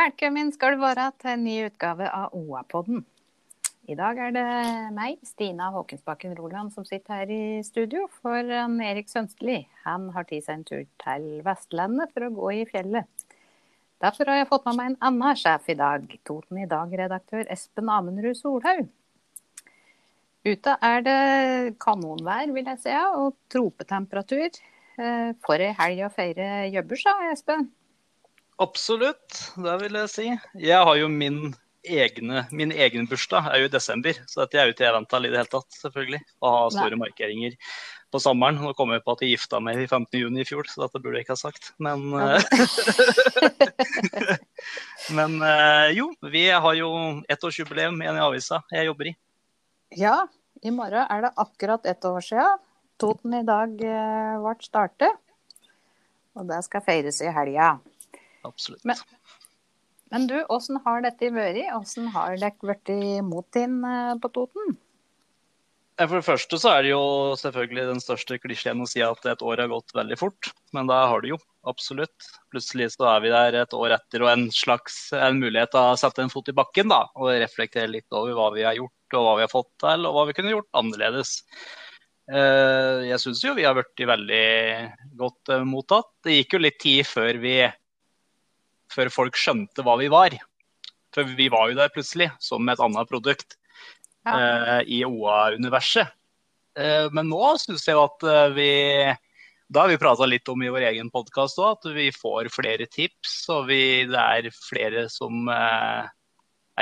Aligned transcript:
Velkommen 0.00 0.48
skal 0.54 0.78
du 0.78 0.80
være 0.80 1.10
til 1.20 1.28
en 1.34 1.42
ny 1.44 1.54
utgave 1.66 2.06
av 2.08 2.32
OA-podden. 2.32 3.02
I 3.90 3.96
dag 3.98 4.16
er 4.22 4.30
det 4.32 4.44
meg, 4.96 5.18
Stina 5.26 5.66
Håkensbakken 5.74 6.32
Roland, 6.38 6.70
som 6.72 6.86
sitter 6.88 7.18
her 7.18 7.32
i 7.34 7.58
studio. 7.66 8.06
For 8.22 8.52
Erik 8.86 9.10
Sønsteli 9.10 9.58
han 9.82 10.06
har 10.14 10.24
tatt 10.30 10.46
seg 10.46 10.54
en 10.54 10.62
tur 10.70 10.86
til 11.02 11.26
Vestlandet 11.44 12.14
for 12.14 12.24
å 12.24 12.30
gå 12.38 12.52
i 12.62 12.62
fjellet. 12.70 13.26
Derfor 14.00 14.30
har 14.30 14.38
jeg 14.38 14.48
fått 14.48 14.70
med 14.70 14.78
meg 14.78 14.88
en 14.92 14.96
annen 15.10 15.40
sjef 15.42 15.68
i 15.68 15.76
dag. 15.82 16.06
Toten 16.24 16.62
i 16.62 16.68
dag-redaktør 16.70 17.50
Espen 17.52 17.90
Amenrud 17.92 18.38
Solhaug. 18.38 18.86
Ute 20.48 20.78
er 20.92 21.04
det 21.04 21.18
kanonvær, 21.82 22.54
vil 22.56 22.72
jeg 22.72 22.82
si, 22.86 22.96
og 23.18 23.36
tropetemperatur. 23.52 24.62
Eh, 24.96 25.36
for 25.44 25.60
ei 25.60 25.74
helg 25.82 26.06
å 26.06 26.10
feire 26.14 26.48
jobbers, 26.70 27.04
sa 27.04 27.18
Espen. 27.34 27.68
Absolutt, 28.60 29.40
det 29.56 29.74
vil 29.80 29.96
jeg 30.02 30.12
si. 30.12 30.28
Jeg 30.60 30.84
har 30.84 30.96
jo 31.00 31.08
min 31.08 31.54
egne, 31.80 32.42
min 32.52 32.72
egen 32.72 33.06
bursdag 33.08 33.46
er 33.48 33.62
jo 33.62 33.70
i 33.70 33.72
desember, 33.72 34.18
så 34.28 34.42
dette 34.42 34.60
er 34.60 34.68
jo 34.68 34.74
ikke 34.74 34.84
jeg 34.84 34.96
venta 34.98 35.20
i 35.20 35.30
det 35.30 35.38
hele 35.38 35.48
tatt, 35.48 35.70
selvfølgelig. 35.78 36.20
Å 36.44 36.52
ha 36.52 36.66
store 36.74 36.96
Nei. 36.96 37.00
markeringer 37.06 37.56
på 38.12 38.20
sommeren. 38.20 38.58
Nå 38.60 38.74
kom 38.76 38.92
jeg 38.92 39.04
på 39.06 39.14
at 39.14 39.24
jeg 39.24 39.32
gifta 39.36 39.60
meg 39.64 39.80
i 39.80 39.86
15.6 39.86 40.36
i 40.42 40.46
fjor, 40.48 40.68
så 40.68 40.84
dette 40.84 41.00
burde 41.00 41.20
jeg 41.20 41.26
ikke 41.26 41.36
ha 41.38 41.40
sagt. 41.40 41.70
Men, 41.80 42.04
ja. 42.12 42.36
Eh, 42.36 42.44
men 45.16 45.38
eh, 45.46 45.88
jo, 45.96 46.10
vi 46.32 46.44
har 46.50 46.76
jo 46.78 46.90
ettårsjubileum 47.32 48.00
igjen 48.02 48.18
i 48.20 48.24
avisa 48.26 48.60
jeg 48.74 48.90
jobber 48.90 49.12
i. 49.12 49.14
Ja, 49.96 50.16
i 50.60 50.74
morgen 50.74 51.06
er 51.06 51.24
det 51.26 51.32
akkurat 51.40 51.88
ett 51.88 52.04
år 52.04 52.20
siden 52.24 52.60
Toten 53.00 53.32
i 53.32 53.46
dag 53.48 53.70
eh, 53.80 54.34
ble 54.42 54.58
startet. 54.60 55.16
Og 56.36 56.44
det 56.46 56.60
skal 56.66 56.84
feires 56.84 57.22
i 57.24 57.32
helga. 57.32 57.78
Absolutt. 58.46 58.84
Men, 58.88 59.00
men 60.12 60.28
du, 60.30 60.38
åssen 60.52 60.80
har 60.84 61.02
dette 61.04 61.32
vært? 61.34 61.60
Åssen 61.76 62.08
har 62.14 62.36
dere 62.40 62.56
blitt 62.62 62.94
imot 62.94 63.60
inn 63.60 63.82
eh, 63.84 64.14
på 64.20 64.32
Toten? 64.36 64.78
For 66.00 66.16
det 66.16 66.24
første 66.24 66.56
så 66.56 66.70
er 66.72 66.84
det 66.86 66.92
jo 66.94 67.02
selvfølgelig 67.36 67.82
den 67.90 67.98
største 68.00 68.38
klisjeen 68.40 68.80
å 68.80 68.86
si 68.88 69.02
at 69.04 69.26
et 69.28 69.42
år 69.44 69.60
har 69.60 69.68
gått 69.68 69.92
veldig 69.92 70.16
fort. 70.16 70.48
Men 70.72 70.88
det 70.88 70.96
har 70.96 71.20
det 71.20 71.34
jo, 71.34 71.36
absolutt. 71.68 72.30
Plutselig 72.52 72.94
så 72.94 73.04
er 73.10 73.20
vi 73.26 73.32
der 73.34 73.58
et 73.60 73.76
år 73.76 73.92
etter 73.98 74.24
og 74.24 74.30
en 74.32 74.46
slags 74.54 75.10
en 75.12 75.42
mulighet 75.42 75.74
til 75.74 75.82
å 75.82 75.98
sette 76.00 76.24
en 76.24 76.32
fot 76.32 76.48
i 76.48 76.56
bakken 76.56 76.88
da, 76.88 77.02
og 77.20 77.34
reflektere 77.42 77.92
litt 77.92 78.08
over 78.16 78.32
hva 78.38 78.48
vi 78.56 78.64
har 78.64 78.78
gjort 78.78 79.18
og 79.18 79.26
hva 79.26 79.36
vi 79.36 79.44
har 79.44 79.52
fått 79.52 79.70
til, 79.82 80.06
og 80.08 80.16
hva 80.16 80.24
vi 80.28 80.36
kunne 80.38 80.54
gjort 80.54 80.80
annerledes. 80.80 81.34
Eh, 82.30 83.08
jeg 83.10 83.20
syns 83.20 83.42
jo 83.44 83.56
vi 83.58 83.66
har 83.66 83.76
blitt 83.76 84.04
veldig 84.06 84.46
godt 85.20 85.52
eh, 85.52 85.66
mottatt. 85.66 86.12
Det 86.24 86.38
gikk 86.38 86.56
jo 86.56 86.64
litt 86.64 86.80
tid 86.80 87.08
før 87.10 87.40
vi 87.42 87.56
før 88.90 89.10
folk 89.12 89.38
skjønte 89.38 89.84
hva 89.86 89.96
vi 90.00 90.10
var. 90.12 90.36
For 91.14 91.26
vi 91.26 91.48
var 91.52 91.70
jo 91.70 91.78
der 91.78 91.92
plutselig 91.92 92.30
som 92.42 92.68
et 92.70 92.82
annet 92.82 93.10
produkt 93.10 93.56
ja. 94.26 94.34
uh, 94.34 94.80
i 94.86 95.02
OA-universet. 95.06 96.12
Uh, 96.78 97.08
men 97.14 97.30
nå 97.30 97.42
syns 97.58 97.86
jeg 97.88 97.98
at 97.98 98.26
uh, 98.26 98.46
vi 98.54 98.70
Da 99.70 99.84
har 99.84 99.90
vi 99.90 99.98
prata 100.02 100.26
litt 100.26 100.48
om 100.50 100.62
i 100.62 100.70
vår 100.70 100.88
egen 100.92 101.10
podkast 101.14 101.58
òg, 101.62 101.78
at 101.78 101.90
vi 101.94 102.08
får 102.14 102.50
flere 102.54 102.86
tips. 102.90 103.34
Og 103.54 103.68
vi, 103.70 103.82
det 104.10 104.22
er 104.22 104.50
flere 104.56 105.06
som 105.12 105.46
er 105.50 106.10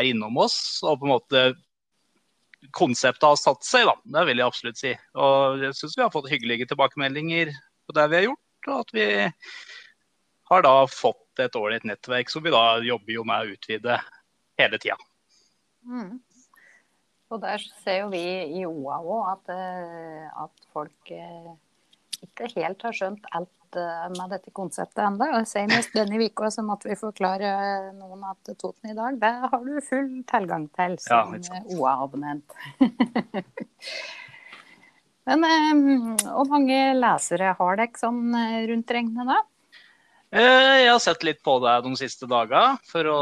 innom 0.08 0.38
oss. 0.40 0.80
Og 0.84 1.00
på 1.00 1.08
en 1.08 1.12
måte 1.12 1.42
konseptet 2.74 3.28
har 3.28 3.36
satt 3.38 3.64
seg, 3.66 3.84
da. 3.88 3.94
Det 4.16 4.24
vil 4.30 4.40
jeg 4.40 4.48
absolutt 4.48 4.80
si. 4.80 4.94
Og 5.20 5.60
jeg 5.66 5.76
syns 5.76 5.98
vi 5.98 6.04
har 6.06 6.14
fått 6.14 6.30
hyggelige 6.32 6.68
tilbakemeldinger 6.70 7.52
på 7.52 7.96
det 7.96 8.06
vi 8.08 8.18
har 8.18 8.26
gjort. 8.30 8.70
Og 8.70 8.80
at 8.80 8.96
vi 8.96 9.06
har 10.48 10.64
da 10.64 10.74
fått 10.88 11.27
et 11.44 11.58
ålreit 11.58 11.86
nettverk 11.88 12.30
som 12.32 12.44
vi 12.44 12.54
da 12.54 12.78
jobber 12.84 13.14
jo 13.14 13.24
med 13.28 13.44
å 13.44 13.56
utvide 13.56 13.98
hele 14.58 14.80
tida. 14.82 14.98
Mm. 15.86 16.18
Og 17.28 17.40
der 17.42 17.60
ser 17.82 18.02
jo 18.02 18.10
vi 18.12 18.24
i 18.56 18.64
OA 18.64 18.98
òg 19.04 19.30
at, 19.34 19.50
eh, 19.52 20.28
at, 20.44 20.68
folk 20.72 21.12
eh, 21.12 21.50
ikke 22.24 22.48
helt 22.54 22.84
har 22.86 22.96
skjønt 22.96 23.26
alt 23.36 23.76
eh, 23.76 24.06
med 24.14 24.32
dette 24.32 24.52
konseptet 24.56 25.02
ennå. 25.04 25.28
Senest 25.48 25.92
denne 25.96 26.22
uka 26.24 26.48
så 26.52 26.64
måtte 26.64 26.88
vi 26.88 26.96
forklare 26.96 27.50
noen 27.98 28.24
at 28.30 28.54
Toten 28.54 28.94
i 28.94 28.96
dag, 28.96 29.20
det 29.20 29.34
har 29.52 29.66
du 29.66 29.76
full 29.84 30.08
tilgang 30.30 30.70
til 30.78 30.96
som 31.04 31.36
ja, 31.36 31.62
OA-abonnent. 31.76 32.56
Men 35.28 36.16
hvor 36.22 36.48
mange 36.48 36.76
lesere 36.96 37.52
har 37.58 37.76
dere 37.76 38.00
sånn 38.00 38.32
rundt 38.70 38.92
regnet 38.96 39.28
da? 39.28 39.42
Eh, 40.28 40.84
jeg 40.84 40.90
har 40.92 41.00
sett 41.00 41.24
litt 41.24 41.40
på 41.44 41.54
deg 41.64 41.86
de 41.86 41.94
siste 41.96 42.28
dagene 42.28 42.76
for 42.88 43.08
å 43.08 43.20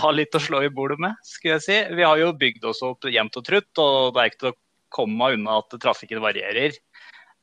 ha 0.00 0.10
litt 0.14 0.34
å 0.38 0.40
slå 0.40 0.62
i 0.62 0.70
bordet 0.72 1.00
med, 1.02 1.18
skulle 1.26 1.56
jeg 1.56 1.64
si. 1.64 1.78
Vi 1.98 2.06
har 2.06 2.20
jo 2.20 2.30
bygd 2.38 2.64
oss 2.70 2.84
opp 2.86 3.08
jevnt 3.10 3.36
og 3.36 3.44
trutt, 3.48 3.72
og 3.82 4.14
det 4.14 4.22
er 4.22 4.30
ikke 4.30 4.42
til 4.44 4.52
å 4.52 4.58
komme 4.94 5.32
unna 5.34 5.58
at 5.60 5.74
trafikken 5.82 6.22
varierer. 6.22 6.78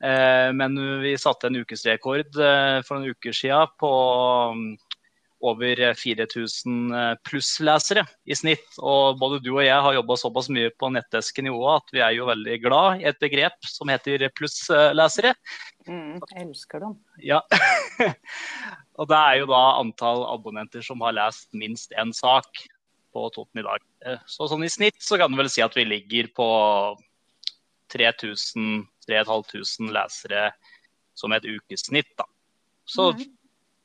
Eh, 0.04 0.48
men 0.56 0.80
vi 1.04 1.14
satte 1.20 1.50
en 1.50 1.60
ukesrekord 1.60 2.40
eh, 2.40 2.80
for 2.86 2.96
noen 2.96 3.14
uker 3.14 3.36
siden 3.36 3.76
på 3.80 3.92
over 5.44 5.80
4000 6.00 6.94
eh, 6.96 7.12
plusslesere 7.28 8.04
i 8.24 8.36
snitt. 8.38 8.66
Og 8.80 9.20
både 9.20 9.42
du 9.44 9.52
og 9.54 9.64
jeg 9.64 9.76
har 9.86 9.96
jobba 9.98 10.16
såpass 10.18 10.48
mye 10.52 10.72
på 10.80 10.90
nettdesken 10.94 11.48
i 11.48 11.52
OA 11.52 11.78
at 11.82 11.94
vi 11.94 12.02
er 12.04 12.16
jo 12.16 12.28
veldig 12.30 12.58
glad 12.64 13.02
i 13.02 13.08
et 13.10 13.20
begrep 13.22 13.68
som 13.68 13.92
heter 13.92 14.26
plusslesere. 14.36 15.34
Mm, 15.88 16.20
jeg 16.20 16.46
elsker 16.46 16.80
dem. 16.80 16.94
Ja. 17.20 17.40
og 18.98 19.08
det 19.10 19.18
er 19.18 19.40
jo 19.42 19.46
da 19.50 19.62
antall 19.80 20.24
abonnenter 20.30 20.82
som 20.84 21.02
har 21.04 21.16
lest 21.16 21.50
minst 21.52 21.92
én 22.00 22.12
sak 22.16 22.48
på 23.14 23.28
Toten 23.34 23.60
i 23.62 23.66
dag. 23.66 23.80
Eh, 24.06 24.20
så 24.26 24.48
sånn 24.50 24.64
i 24.66 24.72
snitt 24.72 25.00
så 25.04 25.18
kan 25.20 25.30
du 25.32 25.38
vel 25.38 25.52
si 25.52 25.62
at 25.64 25.76
vi 25.76 25.84
ligger 25.86 26.30
på 26.34 26.48
3000-3500 27.94 29.92
lesere 29.94 30.48
som 31.14 31.32
et 31.36 31.44
ukesnitt, 31.46 32.10
da. 32.18 32.26
Så 32.84 33.12
mm 33.14 33.24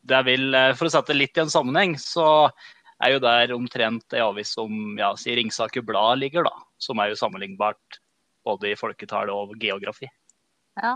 det 0.09 0.19
vil, 0.27 0.53
eh, 0.55 0.73
For 0.75 0.87
å 0.87 0.93
sette 0.93 1.15
litt 1.15 1.37
i 1.37 1.43
en 1.43 1.51
sammenheng, 1.51 1.95
så 1.99 2.49
er 2.99 3.15
jo 3.15 3.23
der 3.23 3.53
omtrent 3.55 4.15
ei 4.15 4.23
avis 4.23 4.53
som 4.57 4.97
ja, 4.99 5.13
si 5.19 5.35
Ringsaker 5.35 5.85
Blad 5.85 6.19
ligger, 6.19 6.47
da. 6.47 6.55
Som 6.79 6.99
er 6.99 7.11
jo 7.11 7.19
sammenlignbart 7.19 7.99
både 8.47 8.71
i 8.71 8.79
folketall 8.79 9.31
og 9.33 9.55
geografi. 9.59 10.09
Ja. 10.79 10.95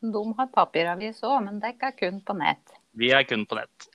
De 0.00 0.22
har 0.38 0.50
papiravis 0.54 1.22
òg, 1.26 1.40
men 1.48 1.58
det 1.62 1.74
er 1.82 1.94
kun 1.96 2.20
på 2.22 2.36
nett. 2.38 2.76
Vi 2.98 3.10
er 3.14 3.24
kun 3.26 3.44
på 3.48 3.58
nett. 3.58 3.88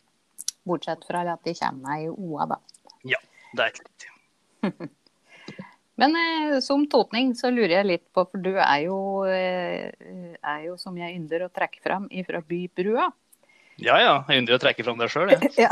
Bortsett 0.67 1.05
fra 1.07 1.23
at 1.31 1.43
de 1.47 1.53
kommer 1.55 2.03
i 2.03 2.09
OA, 2.11 2.47
da. 2.51 2.59
Ja, 3.07 3.19
det 3.55 3.65
er 3.65 3.73
riktig. 3.77 4.11
men 6.01 6.17
eh, 6.19 6.57
som 6.63 6.85
totning 6.91 7.33
så 7.39 7.51
lurer 7.51 7.77
jeg 7.79 7.89
litt 7.89 8.05
på, 8.15 8.25
for 8.27 8.43
du 8.43 8.51
er 8.55 8.85
jo, 8.85 8.97
eh, 9.27 9.91
er 10.39 10.65
jo 10.67 10.75
som 10.79 10.97
jeg 10.99 11.15
ynder 11.19 11.47
å 11.47 11.51
trekke 11.51 11.83
fram 11.83 12.09
ifra 12.11 12.43
Bybrua. 12.43 13.09
Ja 13.81 13.95
ja, 13.97 14.17
jeg 14.29 14.43
ynder 14.43 14.57
å 14.57 14.61
trekke 14.61 14.85
fram 14.85 14.99
det 14.99 15.09
sjøl, 15.11 15.31
jeg. 15.33 15.53
Ja. 15.57 15.71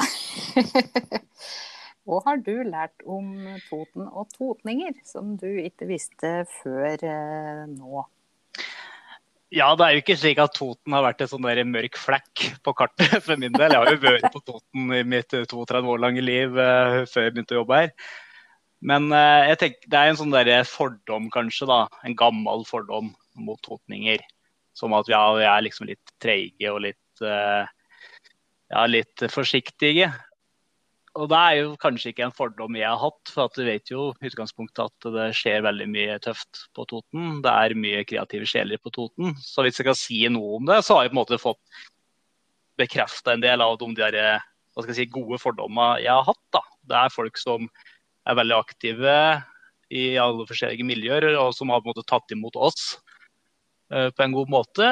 Hva 2.07 2.23
har 2.25 2.39
du 2.41 2.55
lært 2.65 3.03
om 3.05 3.35
Toten 3.67 4.07
og 4.07 4.31
totninger, 4.33 4.95
som 5.05 5.35
du 5.39 5.49
ikke 5.61 5.91
visste 5.91 6.41
før 6.61 7.03
eh, 7.03 7.67
nå? 7.69 8.07
Ja, 9.51 9.67
det 9.75 9.83
er 9.83 9.95
jo 9.97 10.01
ikke 10.01 10.15
slik 10.15 10.39
at 10.39 10.53
Toten 10.55 10.93
har 10.95 11.03
vært 11.03 11.21
en 11.25 11.27
sånn 11.27 11.43
mørk 11.43 11.97
flekk 11.99 12.43
på 12.63 12.73
kartet 12.79 13.17
for 13.25 13.35
min 13.39 13.51
del. 13.51 13.73
Jeg 13.73 13.81
har 13.81 13.89
jo 13.91 13.99
vært 14.05 14.27
på 14.31 14.39
Toten 14.47 14.93
i 14.95 15.01
mitt 15.03 15.27
32 15.27 15.81
år 15.91 15.99
lange 15.99 16.23
liv 16.23 16.55
uh, 16.55 17.03
før 17.11 17.25
jeg 17.25 17.33
begynte 17.35 17.57
å 17.57 17.59
jobbe 17.59 17.81
her. 17.81 17.91
Men 18.79 19.09
uh, 19.11 19.43
jeg 19.49 19.59
tenker, 19.59 19.89
det 19.91 19.99
er 19.99 20.11
en 20.11 20.19
sånn 20.21 20.31
der 20.31 20.53
fordom, 20.69 21.27
kanskje, 21.33 21.67
da. 21.67 21.81
En 22.07 22.15
gammel 22.15 22.63
fordom 22.69 23.11
mot 23.35 23.59
totninger. 23.67 24.23
Som 24.71 24.95
at 24.95 25.11
ja, 25.11 25.19
vi 25.35 25.43
er 25.43 25.67
liksom 25.67 25.91
litt 25.91 26.15
treige 26.23 26.71
og 26.71 26.85
litt 26.87 27.25
uh, 27.25 27.67
ja, 28.71 28.85
litt 28.87 29.27
forsiktige. 29.35 30.13
Og 31.19 31.27
det 31.27 31.37
er 31.37 31.55
jo 31.57 31.71
kanskje 31.79 32.13
ikke 32.13 32.23
en 32.23 32.35
fordom 32.35 32.75
jeg 32.79 32.87
har 32.87 32.99
hatt, 33.01 33.31
for 33.33 33.51
du 33.51 33.65
vet 33.67 33.91
jo 33.91 34.11
i 34.21 34.29
utgangspunktet 34.29 34.85
at 34.85 35.07
det 35.15 35.25
skjer 35.35 35.65
veldig 35.65 35.87
mye 35.91 36.15
tøft 36.23 36.65
på 36.77 36.85
Toten. 36.87 37.41
Det 37.43 37.51
er 37.51 37.75
mye 37.75 38.03
kreative 38.07 38.47
sjeler 38.47 38.79
på 38.79 38.93
Toten. 38.95 39.33
Så 39.43 39.65
hvis 39.65 39.81
jeg 39.81 39.89
kan 39.89 39.97
si 39.99 40.21
noe 40.31 40.61
om 40.61 40.69
det, 40.69 40.79
så 40.87 40.97
har 40.97 41.07
jeg 41.07 41.11
på 41.11 41.17
en 41.17 41.21
måte 41.21 41.41
fått 41.41 41.81
bekrefta 42.79 43.35
en 43.35 43.43
del 43.43 43.63
av 43.63 43.75
de 43.81 43.89
der, 43.97 44.19
si, 44.95 45.07
gode 45.11 45.41
fordommene 45.41 45.99
jeg 46.05 46.13
har 46.13 46.29
hatt. 46.29 46.43
Da. 46.55 46.63
Det 46.87 46.99
er 47.01 47.17
folk 47.17 47.41
som 47.41 47.67
er 48.29 48.37
veldig 48.39 48.57
aktive 48.61 49.17
i 49.91 50.05
alle 50.21 50.47
forskjellige 50.47 50.87
miljøer, 50.87 51.33
og 51.41 51.51
som 51.57 51.73
har 51.75 51.83
på 51.83 51.89
en 51.89 51.91
måte 51.91 52.07
tatt 52.07 52.31
imot 52.31 52.55
oss 52.55 52.95
uh, 53.91 54.07
på 54.15 54.23
en 54.23 54.37
god 54.37 54.53
måte. 54.53 54.87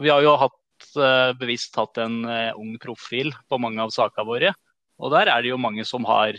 Vi 0.00 0.08
har 0.08 0.24
jo 0.24 0.38
hatt 0.40 0.56
Eh, 0.96 1.32
bevisst 1.38 1.76
hatt 1.78 1.98
en 2.00 2.24
eh, 2.24 2.50
ung 2.58 2.74
profil 2.80 3.32
på 3.48 3.58
mange 3.62 3.82
av 3.84 3.92
sakene 3.94 4.26
våre. 4.26 4.52
Og 5.00 5.12
der 5.14 5.30
er 5.32 5.42
det 5.42 5.52
jo 5.52 5.60
mange 5.60 5.84
som 5.88 6.04
har 6.08 6.36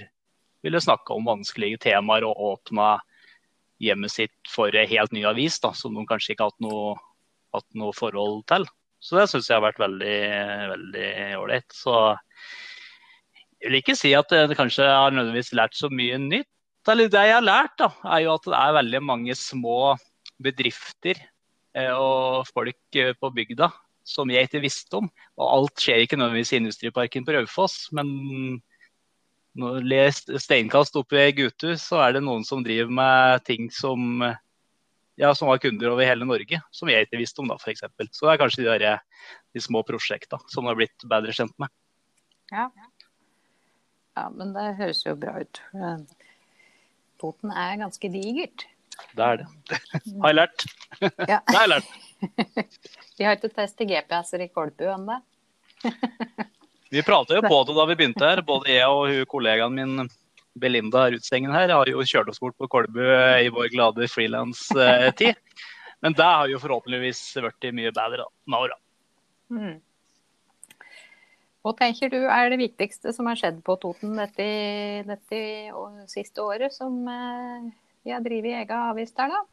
ville 0.61 0.81
snakke 0.81 1.15
om 1.15 1.25
vanskelige 1.25 1.79
temaer 1.87 2.25
og 2.27 2.41
åpna 2.51 2.99
hjemmet 3.81 4.13
sitt 4.13 4.51
for 4.51 4.73
en 4.77 4.89
helt 4.89 5.13
ny 5.15 5.23
avis, 5.25 5.57
da, 5.63 5.71
som 5.73 5.95
de 5.97 6.05
kanskje 6.05 6.35
ikke 6.35 6.45
har 6.45 6.53
hatt 6.53 6.65
noe, 6.65 6.93
hatt 7.55 7.67
noe 7.77 7.95
forhold 7.97 8.43
til. 8.51 8.67
Så 9.01 9.17
det 9.17 9.27
syns 9.31 9.49
jeg 9.49 9.57
har 9.57 9.65
vært 9.65 9.81
veldig 9.81 10.17
veldig 10.75 11.07
ålreit. 11.41 11.69
Så 11.73 11.95
Jeg 13.61 13.69
vil 13.69 13.79
ikke 13.81 13.97
si 13.97 14.13
at 14.17 14.31
jeg 14.33 14.57
kanskje 14.57 14.85
har 14.85 15.13
nødvendigvis 15.13 15.53
lært 15.57 15.77
så 15.77 15.89
mye 15.89 16.17
nytt. 16.21 16.49
Eller 16.89 17.09
det 17.13 17.25
jeg 17.27 17.35
har 17.37 17.45
lært, 17.45 17.75
da, 17.77 17.91
er 18.09 18.23
jo 18.23 18.33
at 18.33 18.47
det 18.47 18.57
er 18.57 18.77
veldig 18.77 19.01
mange 19.05 19.35
små 19.37 19.95
bedrifter 20.41 21.19
eh, 21.77 21.93
og 21.93 22.47
folk 22.49 23.01
på 23.21 23.29
bygda 23.37 23.69
som 24.11 24.31
jeg 24.31 24.47
ikke 24.47 24.63
visste 24.63 24.99
om. 24.99 25.09
Og 25.39 25.47
alt 25.47 25.81
skjer 25.83 26.03
ikke 26.03 26.19
nødvendigvis 26.19 26.53
i 26.53 26.59
Industriparken 26.61 27.25
på 27.27 27.35
Raufoss, 27.37 27.87
men 27.95 28.11
når 29.59 29.83
jeg 29.91 30.39
steinkast 30.39 30.95
oppe 30.99 31.19
i 31.19 31.33
Guthus, 31.35 31.83
så 31.89 31.99
er 32.05 32.15
det 32.15 32.23
noen 32.23 32.45
som 32.47 32.63
driver 32.63 32.91
med 32.91 33.43
ting 33.47 33.67
som 33.73 34.23
ja, 35.19 35.35
som 35.35 35.51
har 35.51 35.59
kunder 35.61 35.91
over 35.91 36.07
hele 36.07 36.25
Norge, 36.25 36.61
som 36.73 36.89
jeg 36.89 37.05
ikke 37.05 37.19
visste 37.19 37.43
om, 37.43 37.51
da, 37.51 37.57
f.eks. 37.59 37.83
Så 38.15 38.25
det 38.25 38.31
er 38.31 38.39
kanskje 38.41 38.63
de, 38.63 38.77
der, 38.81 39.03
de 39.53 39.61
små 39.61 39.83
prosjektene 39.85 40.53
som 40.53 40.69
har 40.69 40.79
blitt 40.79 41.05
bedre 41.09 41.35
kjent 41.35 41.53
med. 41.61 41.69
Ja. 42.51 42.67
ja, 44.17 44.25
men 44.33 44.55
det 44.55 44.71
høres 44.79 45.03
jo 45.05 45.13
bra 45.19 45.37
ut. 45.43 45.61
Poten 47.21 47.53
er 47.53 47.77
ganske 47.83 48.11
digert. 48.11 48.65
Det 49.15 49.27
er 49.27 49.41
det. 49.41 49.47
har 50.23 50.31
jeg 50.31 50.39
lært. 50.39 50.65
Ja. 51.01 51.39
det 51.39 51.55
har 51.55 51.63
jeg 51.67 51.73
lært. 51.75 51.93
Vi 53.17 53.27
har 53.27 53.37
ikke 53.37 53.51
testet 53.53 53.89
GPS-er 53.89 54.45
i 54.45 54.49
Kolbu 54.51 54.87
ennå. 54.93 55.19
vi 56.91 57.03
prata 57.05 57.37
jo 57.37 57.43
på 57.45 57.61
det 57.67 57.75
da 57.77 57.85
vi 57.89 57.97
begynte 57.99 58.27
her. 58.27 58.41
Både 58.45 58.71
jeg 58.71 58.87
og 58.87 59.11
hun, 59.11 59.27
kollegaen 59.29 59.77
min 59.77 60.09
Belinda 60.59 61.05
Rutsengen 61.11 61.53
her 61.55 61.71
har 61.71 61.91
jo 61.91 62.03
kjørt 62.03 62.31
oss 62.31 62.41
bort 62.41 62.57
på 62.59 62.69
Kolbu 62.71 63.03
i 63.03 63.51
vår 63.53 63.69
glade 63.75 64.07
frilanstid. 64.11 65.37
Men 66.01 66.17
det 66.17 66.27
har 66.27 66.49
jo 66.49 66.59
forhåpentligvis 66.59 67.21
blitt 67.37 67.71
mye 67.77 67.93
bedre 67.93 68.25
da, 68.25 68.27
med. 68.49 68.75
Mm. 69.53 69.79
Hva 71.61 71.75
tenker 71.77 72.09
du 72.09 72.17
er 72.25 72.49
det 72.49 72.57
viktigste 72.57 73.13
som 73.13 73.27
har 73.29 73.37
skjedd 73.37 73.59
på 73.65 73.75
Toten 73.83 74.15
dette, 74.17 74.45
dette 75.05 75.41
siste 76.09 76.41
året, 76.41 76.73
som 76.73 76.95
eh, 77.05 77.67
vi 78.01 78.15
har 78.15 78.23
drevet 78.25 78.63
egen 78.63 78.87
avis 78.89 79.13
der, 79.13 79.29
da? 79.29 79.43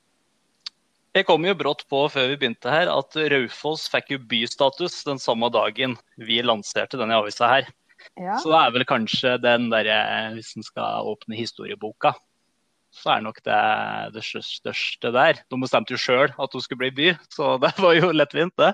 Jeg 1.18 1.26
kom 1.26 1.42
jo 1.42 1.56
brått 1.58 1.80
på 1.90 2.04
før 2.12 2.28
vi 2.30 2.36
begynte 2.38 2.70
her 2.70 2.86
at 2.92 3.16
Raufoss 3.32 3.88
fikk 3.90 4.12
jo 4.12 4.20
bystatus 4.30 5.00
den 5.08 5.18
samme 5.18 5.48
dagen 5.50 5.96
vi 6.14 6.38
lanserte 6.44 7.00
denne 7.00 7.16
avisa 7.18 7.48
her. 7.50 7.70
Ja. 8.14 8.36
Så 8.38 8.52
det 8.52 8.60
er 8.60 8.74
vel 8.76 8.84
kanskje 8.86 9.32
den 9.42 9.66
derre 9.72 9.96
Hvis 10.36 10.52
en 10.54 10.66
skal 10.66 11.08
åpne 11.10 11.34
historieboka, 11.34 12.12
så 12.94 13.16
er 13.16 13.24
nok 13.26 13.40
det 13.46 13.62
det 14.14 14.22
største 14.22 15.10
der. 15.14 15.42
De 15.50 15.58
bestemte 15.58 15.96
jo 15.96 15.98
sjøl 15.98 16.30
at 16.30 16.54
hun 16.54 16.62
skulle 16.62 16.84
bli 16.86 16.94
by, 16.94 17.08
så 17.34 17.56
det 17.64 17.74
var 17.82 17.98
jo 17.98 18.14
lettvint, 18.14 18.54
det. 18.60 18.72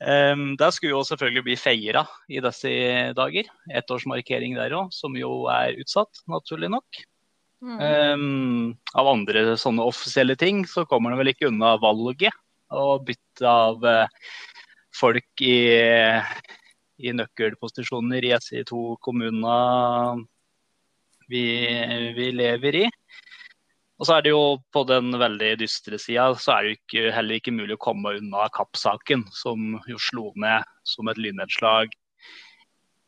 Um, 0.00 0.54
det 0.60 0.72
skulle 0.74 0.96
jo 0.96 1.04
selvfølgelig 1.06 1.44
bli 1.44 1.60
feira 1.60 2.06
i 2.28 2.40
disse 2.44 2.72
dager. 3.20 3.52
Ettårsmarkering 3.68 4.56
der 4.56 4.80
òg, 4.80 4.96
som 4.96 5.12
jo 5.16 5.44
er 5.52 5.76
utsatt, 5.80 6.24
naturlig 6.24 6.72
nok. 6.72 7.04
Um, 7.64 8.74
av 8.92 9.08
andre 9.08 9.54
sånne 9.60 9.86
offisielle 9.88 10.36
ting 10.36 10.64
så 10.68 10.84
kommer 10.88 11.14
han 11.14 11.22
vel 11.22 11.32
ikke 11.32 11.48
unna 11.48 11.74
valget 11.80 12.34
og 12.74 13.06
bytte 13.08 13.48
av 13.48 13.86
uh, 13.88 14.28
folk 14.94 15.44
i 15.44 15.56
i 17.02 17.12
nøkkelposisjoner 17.14 18.24
i 18.26 18.34
de 18.34 18.62
to 18.68 18.94
kommunene 19.02 20.24
vi, 21.30 21.44
vi, 22.14 22.28
lever 22.36 22.80
i. 22.84 22.84
Og 23.98 24.08
så 24.08 24.16
er 24.16 24.24
det 24.26 24.34
jo 24.34 24.58
på 24.74 24.82
den 24.88 25.14
veldig 25.18 25.52
dystre 25.62 25.98
sida 26.02 26.26
så 26.38 26.56
er 26.56 26.62
det 26.62 26.70
jo 26.70 26.78
ikke, 26.78 27.04
heller 27.14 27.38
ikke 27.38 27.54
mulig 27.54 27.76
å 27.78 27.84
komme 27.86 28.16
unna 28.18 28.48
Kapp-saken, 28.54 29.24
som 29.32 29.78
jo 29.88 30.00
slo 30.02 30.32
ned 30.40 30.66
som 30.86 31.08
et 31.08 31.20
lynnedslag 31.22 31.94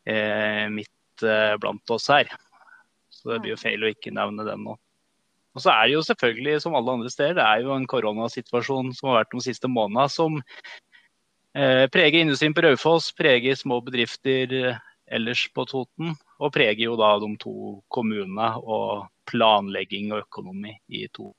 eh, 0.09 0.67
midt 0.73 1.27
eh, 1.27 1.57
blant 1.61 1.95
oss 1.95 2.09
her. 2.15 2.31
Så 3.27 3.33
det 3.35 3.43
blir 3.43 3.57
jo 3.57 3.59
feil 3.59 3.83
å 3.83 3.91
ikke 3.91 4.15
nevne 4.15 4.47
den 4.47 4.63
nå. 4.63 4.77
Og 5.57 5.63
så 5.65 5.73
er 5.73 5.89
det 5.89 5.97
jo 5.97 6.05
selvfølgelig, 6.05 6.61
som 6.63 6.77
alle 6.79 6.95
andre 6.95 7.11
steder, 7.11 7.39
det 7.39 7.45
er 7.49 7.65
jo 7.65 7.73
en 7.75 7.89
koronasituasjon 7.91 8.93
som 8.95 9.11
har 9.11 9.23
vært 9.23 9.33
de 9.35 9.41
siste 9.49 9.71
månedene, 9.73 10.05
som 10.13 10.37
Eh, 11.57 11.89
preger 11.89 12.21
industrien 12.21 12.55
på 12.55 12.61
Raufoss, 12.61 13.13
preger 13.17 13.55
små 13.57 13.79
bedrifter 13.81 14.53
eh, 14.53 14.81
ellers 15.07 15.47
på 15.57 15.65
Toten. 15.65 16.13
Og 16.37 16.53
preger 16.53 16.85
jo 16.85 16.99
da 17.01 17.15
de 17.23 17.31
to 17.41 17.53
kommunene 17.89 18.51
og 18.61 19.07
planlegging 19.31 20.11
og 20.13 20.27
økonomi 20.27 20.75
i 20.93 21.07
to 21.09 21.31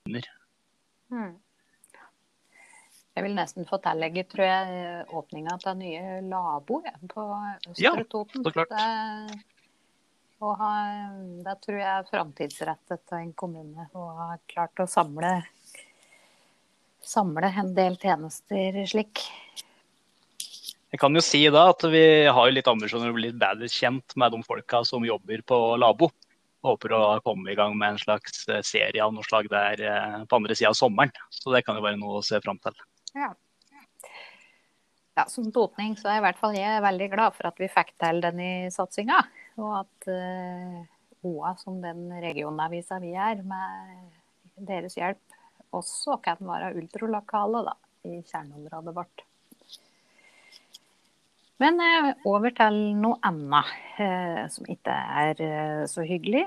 kommuner. 0.00 0.30
Hmm. 1.12 1.34
Jeg 3.14 3.26
vil 3.26 3.36
nesten 3.36 3.68
tillegge, 3.68 4.24
tror 4.32 4.48
jeg, 4.48 5.02
åpninga 5.20 5.58
av 5.60 5.76
nye 5.78 6.22
Labo 6.24 6.80
på 7.12 7.26
Østre 7.68 8.06
Toten. 8.08 8.40
Ja, 8.40 8.48
så 8.48 8.54
klart. 8.56 8.72
Det, 8.72 9.44
ha, 10.42 10.72
det 11.46 11.54
tror 11.62 11.78
jeg 11.78 11.90
er 11.90 12.08
framtidsrettet 12.10 13.12
av 13.12 13.20
en 13.20 13.32
kommune 13.38 13.86
å 13.94 14.08
ha 14.18 14.30
klart 14.50 14.82
å 14.82 14.88
samle 14.90 15.38
samle 17.04 17.52
en 17.60 17.74
del 17.76 17.96
tjenester 18.00 18.80
slik. 18.88 19.22
Jeg 20.94 21.00
kan 21.02 21.16
jo 21.16 21.22
si 21.24 21.42
da 21.50 21.68
at 21.72 21.82
vi 21.90 22.04
har 22.30 22.52
litt 22.54 22.68
ambisjoner 22.70 23.10
om 23.10 23.16
å 23.16 23.18
bli 23.18 23.28
litt 23.28 23.40
bedre 23.40 23.68
kjent 23.70 24.14
med 24.20 24.34
de 24.34 24.42
folka 24.46 24.84
som 24.86 25.06
jobber 25.06 25.42
på 25.46 25.58
Labo. 25.80 26.10
Håper 26.64 26.94
å 26.96 27.00
komme 27.24 27.50
i 27.52 27.56
gang 27.58 27.74
med 27.76 27.94
en 27.94 28.00
slags 28.00 28.46
eh, 28.48 28.62
serie 28.64 29.02
av 29.04 29.12
noe 29.12 29.26
slag 29.26 29.50
der 29.52 29.82
eh, 29.84 30.20
på 30.24 30.38
andre 30.38 30.54
sida 30.56 30.70
av 30.70 30.78
sommeren. 30.78 31.12
Så 31.34 31.52
det 31.52 31.64
kan 31.66 31.76
jo 31.76 31.84
være 31.84 31.98
noe 32.00 32.20
å 32.20 32.24
se 32.24 32.38
fram 32.40 32.60
til. 32.62 32.78
Ja. 33.18 33.32
ja. 35.18 35.26
Som 35.28 35.50
totning 35.52 35.98
så 35.98 36.08
er 36.12 36.22
i 36.22 36.24
hvert 36.24 36.40
fall 36.40 36.56
jeg 36.56 36.86
veldig 36.86 37.10
glad 37.12 37.36
for 37.36 37.50
at 37.50 37.60
vi 37.60 37.68
fikk 37.74 37.92
til 38.00 38.22
denne 38.24 38.70
satsinga. 38.72 39.18
Og 39.60 39.70
at 39.80 40.08
uh, 40.10 40.80
OA 41.24 41.54
som 41.60 41.78
den 41.82 42.08
regionavisa 42.22 42.98
vi 43.02 43.14
er, 43.16 43.42
med 43.46 44.66
deres 44.68 44.96
hjelp 44.98 45.38
også 45.74 46.18
kan 46.22 46.40
være 46.44 46.74
ultralokale 46.78 47.64
da, 47.66 47.78
i 48.06 48.20
kjerneområdet 48.22 48.94
vårt. 48.96 49.24
Men 51.62 51.78
eh, 51.80 52.10
over 52.26 52.52
til 52.54 52.78
noe 52.98 53.18
annet 53.24 53.70
eh, 54.02 54.42
som 54.50 54.66
ikke 54.70 54.94
er 55.24 55.42
eh, 55.44 55.82
så 55.90 56.04
hyggelig. 56.06 56.44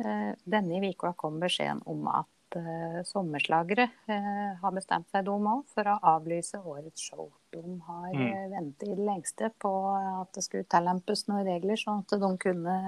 Eh, 0.00 0.30
denne 0.48 0.80
uka 0.90 1.12
kom 1.18 1.38
beskjeden 1.42 1.82
om 1.90 2.08
at 2.12 2.28
eh, 2.58 3.00
sommerslagere 3.06 3.86
eh, 4.10 4.56
har 4.62 4.74
bestemt 4.74 5.10
seg 5.12 5.26
dom 5.28 5.46
òg 5.50 5.66
for 5.74 5.90
å 5.90 5.98
avlyse 6.16 6.58
årets 6.58 7.10
show. 7.10 7.28
De 7.54 7.62
har 7.86 8.10
mm. 8.16 8.54
ventet 8.54 8.88
i 8.88 8.96
det 8.96 9.06
lengste 9.06 9.52
på 9.62 9.74
at 9.94 10.32
det 10.34 10.46
skulle 10.46 10.70
tillempes 10.70 11.26
noen 11.28 11.46
regler, 11.46 11.78
sånn 11.80 12.02
at 12.02 12.18
de 12.20 12.32
kunne 12.42 12.80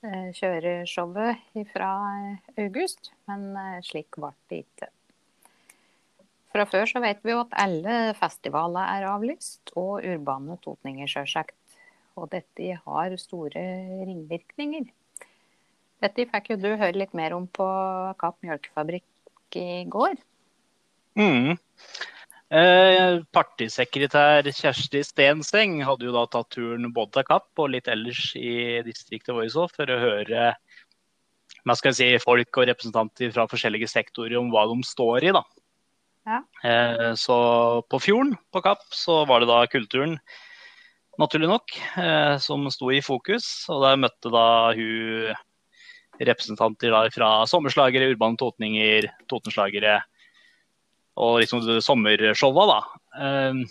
kjøre 0.00 0.86
showet 0.88 1.68
fra 1.74 1.90
eh, 2.24 2.64
august, 2.64 3.12
men 3.28 3.52
eh, 3.56 3.80
slik 3.84 4.16
ble 4.16 4.32
det 4.48 4.64
ikke. 4.64 4.88
Fra 6.50 6.66
før 6.66 6.88
så 6.88 7.02
vet 7.04 7.20
vi 7.22 7.34
jo 7.34 7.42
at 7.44 7.52
alle 7.62 8.14
festivaler 8.18 8.88
er 8.96 9.08
avlyst, 9.10 9.70
og 9.78 10.00
urbane 10.02 10.56
totninger 10.64 11.10
sjølsagt. 11.10 11.54
Og 12.18 12.26
dette 12.32 12.74
har 12.84 13.14
store 13.20 13.62
ringvirkninger. 14.08 14.88
Dette 16.00 16.26
fikk 16.30 16.54
jo 16.54 16.60
du 16.60 16.70
høre 16.70 16.96
litt 16.96 17.12
mer 17.16 17.34
om 17.36 17.46
på 17.46 17.66
Kapp 18.20 18.38
mjølkefabrikk 18.44 19.58
i 19.60 19.84
går. 19.90 20.16
Mm. 21.18 21.58
Eh, 22.50 23.20
partisekretær 23.30 24.48
Kjersti 24.50 25.04
Stenseng 25.06 25.76
hadde 25.86 26.08
jo 26.08 26.14
da 26.16 26.24
tatt 26.26 26.48
turen 26.56 26.88
både 26.94 27.18
til 27.18 27.26
Kapp 27.28 27.62
og 27.62 27.70
litt 27.76 27.90
ellers 27.92 28.32
i 28.38 28.80
distriktet 28.86 29.36
vårt 29.36 29.54
òg, 29.54 29.74
for 29.76 29.92
å 29.92 29.98
høre 30.00 30.50
si, 31.94 32.08
folk 32.24 32.58
og 32.58 32.66
representanter 32.72 33.30
fra 33.34 33.46
forskjellige 33.50 33.90
sektorer 33.92 34.38
om 34.40 34.50
hva 34.50 34.64
de 34.72 34.80
står 34.86 35.28
i. 35.28 35.34
da. 35.36 35.44
Ja. 36.26 36.40
Eh, 36.64 37.12
så 37.14 37.36
på 37.90 38.00
fjorden 38.02 38.34
på 38.52 38.62
Kapp 38.64 38.82
så 38.90 39.24
var 39.28 39.40
det 39.40 39.50
da 39.52 39.66
kulturen, 39.70 40.18
naturlig 41.20 41.48
nok, 41.50 41.76
eh, 42.00 42.36
som 42.38 42.66
sto 42.70 42.90
i 42.90 43.02
fokus. 43.04 43.68
Og 43.68 43.84
der 43.84 44.00
møtte 44.00 44.32
da 44.32 44.72
hun 44.74 45.36
representanter 46.20 46.94
fra 47.14 47.30
sommerslagere, 47.48 48.10
urbane 48.12 48.38
totninger, 48.40 49.08
totenslagere 49.30 50.00
og 51.20 51.40
liksom 51.42 51.64
sommershowa, 51.84 52.66
da. 52.70 52.80
Ehm, 53.20 53.62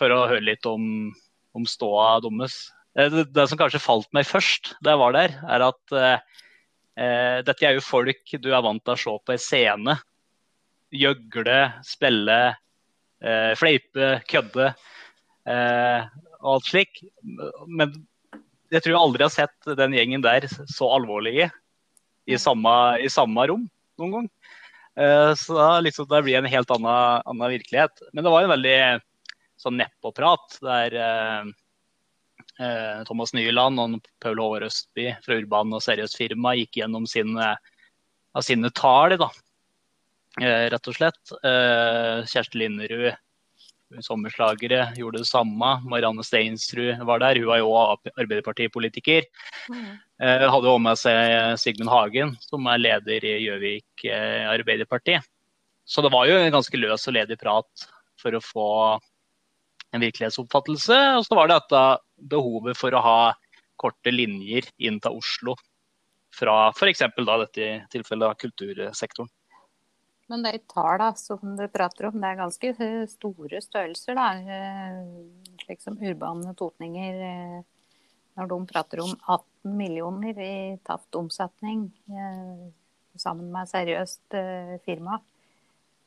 for 0.00 0.12
å 0.14 0.26
høre 0.30 0.46
litt 0.46 0.66
om, 0.68 1.10
om 1.56 1.66
ståa 1.68 2.18
deres. 2.24 2.62
Eh, 2.96 3.10
det, 3.12 3.26
det, 3.34 3.46
som 3.50 3.60
kanskje 3.60 3.82
falt 3.82 4.08
meg 4.16 4.28
først 4.28 4.74
da 4.80 4.94
jeg 4.94 5.02
var 5.02 5.16
der, 5.16 5.36
er 5.44 5.66
at 5.68 5.96
eh, 5.96 6.40
eh, 6.96 7.38
dette 7.46 7.68
er 7.68 7.76
jo 7.76 7.84
folk 7.84 8.34
du 8.40 8.50
er 8.50 8.64
vant 8.64 8.82
til 8.84 8.96
å 8.96 9.02
se 9.04 9.16
på 9.26 9.36
en 9.36 9.44
scene. 9.44 9.98
Gjøgle, 10.90 11.58
spille, 11.86 12.40
eh, 13.22 13.52
fleipe, 13.58 14.16
kødde 14.30 14.72
eh, 14.72 16.08
og 16.40 16.54
alt 16.56 16.70
slik. 16.72 17.04
Men 17.68 17.94
jeg 18.70 18.82
tror 18.82 18.94
jeg 18.94 19.02
aldri 19.02 19.26
har 19.26 19.34
sett 19.34 19.74
den 19.78 19.94
gjengen 19.94 20.24
der 20.24 20.46
så 20.48 20.88
alvorlige 20.96 21.50
i 22.26 22.38
samme, 22.38 22.74
i 23.00 23.08
samme 23.12 23.46
rom 23.50 23.64
noen 24.00 24.12
gang. 24.16 24.28
Eh, 25.00 25.32
så 25.38 25.56
da 25.56 25.70
liksom, 25.84 26.08
det 26.10 26.22
blir 26.26 26.40
en 26.40 26.50
helt 26.50 26.70
annen, 26.74 27.22
annen, 27.24 27.52
virkelighet. 27.56 28.04
Men 28.12 28.26
det 28.26 28.34
var 28.34 28.44
en 28.44 28.54
veldig 28.56 28.76
sånn 29.60 29.78
nedpå-prat 29.80 30.60
der 30.64 30.96
Eh, 32.60 33.02
Thomas 33.08 33.32
Nyland 33.32 33.80
og 33.80 34.08
Paul 34.20 34.40
Håvard 34.40 34.66
Østby 34.66 35.06
fra 35.24 35.38
Urban 35.38 35.72
og 35.72 35.80
Seriøst 35.84 36.18
Firma 36.18 36.52
gikk 36.58 36.82
gjennom 36.82 37.06
sine, 37.08 37.54
sine 38.44 38.70
tall, 38.76 39.16
da. 39.20 39.30
Rett 40.40 40.88
og 40.90 40.94
slett. 40.94 41.32
Kjersti 42.30 42.60
Linderud, 42.60 43.16
sommerslagere, 44.04 44.84
gjorde 44.98 45.22
det 45.22 45.28
samme. 45.28 45.72
Marianne 45.90 46.24
Steinsrud 46.26 47.02
var 47.08 47.22
der, 47.22 47.40
hun 47.40 47.50
var 47.50 47.60
jo 47.60 47.72
Arbeiderpartipolitiker. 48.14 49.26
Mm. 49.70 49.98
Hadde 50.20 50.70
også 50.70 50.82
med 50.84 51.00
seg 51.00 51.60
Sigmund 51.60 51.90
Hagen, 51.90 52.34
som 52.44 52.68
er 52.70 52.82
leder 52.82 53.26
i 53.26 53.36
Gjøvik 53.46 54.06
Arbeiderparti. 54.52 55.18
Så 55.90 56.04
det 56.06 56.12
var 56.14 56.28
jo 56.28 56.36
en 56.38 56.52
ganske 56.54 56.78
løs 56.78 57.08
og 57.10 57.16
ledig 57.16 57.38
prat 57.40 57.88
for 58.20 58.36
å 58.36 58.44
få 58.44 58.68
en 59.90 60.04
virkelighetsoppfattelse. 60.04 60.98
Og 61.18 61.26
så 61.26 61.38
var 61.38 61.50
det 61.50 61.58
dette 61.58 61.82
behovet 62.30 62.78
for 62.78 62.94
å 62.94 63.02
ha 63.04 63.20
korte 63.80 64.12
linjer 64.14 64.68
inn 64.78 65.00
til 65.02 65.18
Oslo 65.18 65.56
fra 66.36 66.68
f.eks. 66.70 67.02
dette 67.16 67.70
tilfellet 67.90 68.38
kultursektoren. 68.44 69.30
Men 70.30 70.44
de 70.46 70.52
tallene 70.70 71.18
som 71.18 71.56
du 71.58 71.64
prater 71.72 72.06
om, 72.06 72.20
det 72.22 72.28
er 72.28 72.38
ganske 72.38 72.90
store 73.10 73.60
størrelser, 73.64 74.14
da. 74.14 74.28
Eh, 74.38 75.00
slik 75.64 75.82
som 75.82 75.98
urbane 75.98 76.54
totninger. 76.58 77.22
Eh, 77.26 77.96
når 78.38 78.50
de 78.52 78.58
prater 78.70 79.02
om 79.02 79.10
18 79.26 79.74
millioner 79.76 80.38
i 80.38 80.54
tapt 80.86 81.18
omsetning 81.18 81.88
eh, 82.08 82.68
sammen 83.18 83.50
med 83.52 83.68
seriøst 83.68 84.38
firma 84.86 85.18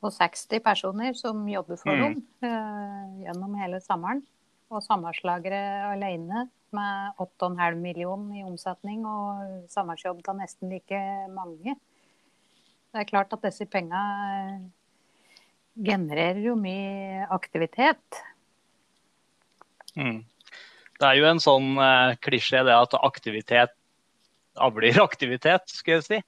og 0.00 0.10
60 0.12 0.62
personer 0.64 1.14
som 1.16 1.44
jobber 1.48 1.78
for 1.78 1.92
mm. 1.92 2.16
dem 2.42 3.22
gjennom 3.22 3.54
hele 3.60 3.78
sommeren. 3.84 4.24
Og 4.72 4.82
sammerslagere 4.82 5.60
alene 5.92 6.46
med 6.74 7.20
8,5 7.22 7.78
millioner 7.78 8.40
i 8.40 8.44
omsetning 8.48 9.04
og 9.06 9.68
sammersjobb 9.72 10.24
av 10.32 10.40
nesten 10.40 10.72
like 10.72 11.00
mange. 11.32 11.76
Det 12.94 13.02
er 13.02 13.08
klart 13.08 13.32
at 13.34 13.42
disse 13.42 13.66
pengene 13.66 14.02
eh, 14.38 14.58
genererer 15.82 16.38
jo 16.44 16.52
mye 16.54 17.24
aktivitet. 17.34 18.20
Mm. 19.98 20.20
Det 21.00 21.08
er 21.08 21.18
jo 21.18 21.26
en 21.26 21.42
sånn 21.42 21.72
eh, 21.82 22.14
klisjé 22.22 22.62
det 22.62 22.76
at 22.76 22.94
aktivitet 23.00 23.74
avler 24.62 25.00
aktivitet, 25.02 25.66
skal 25.74 25.98
jeg 25.98 26.06
si. 26.06 26.20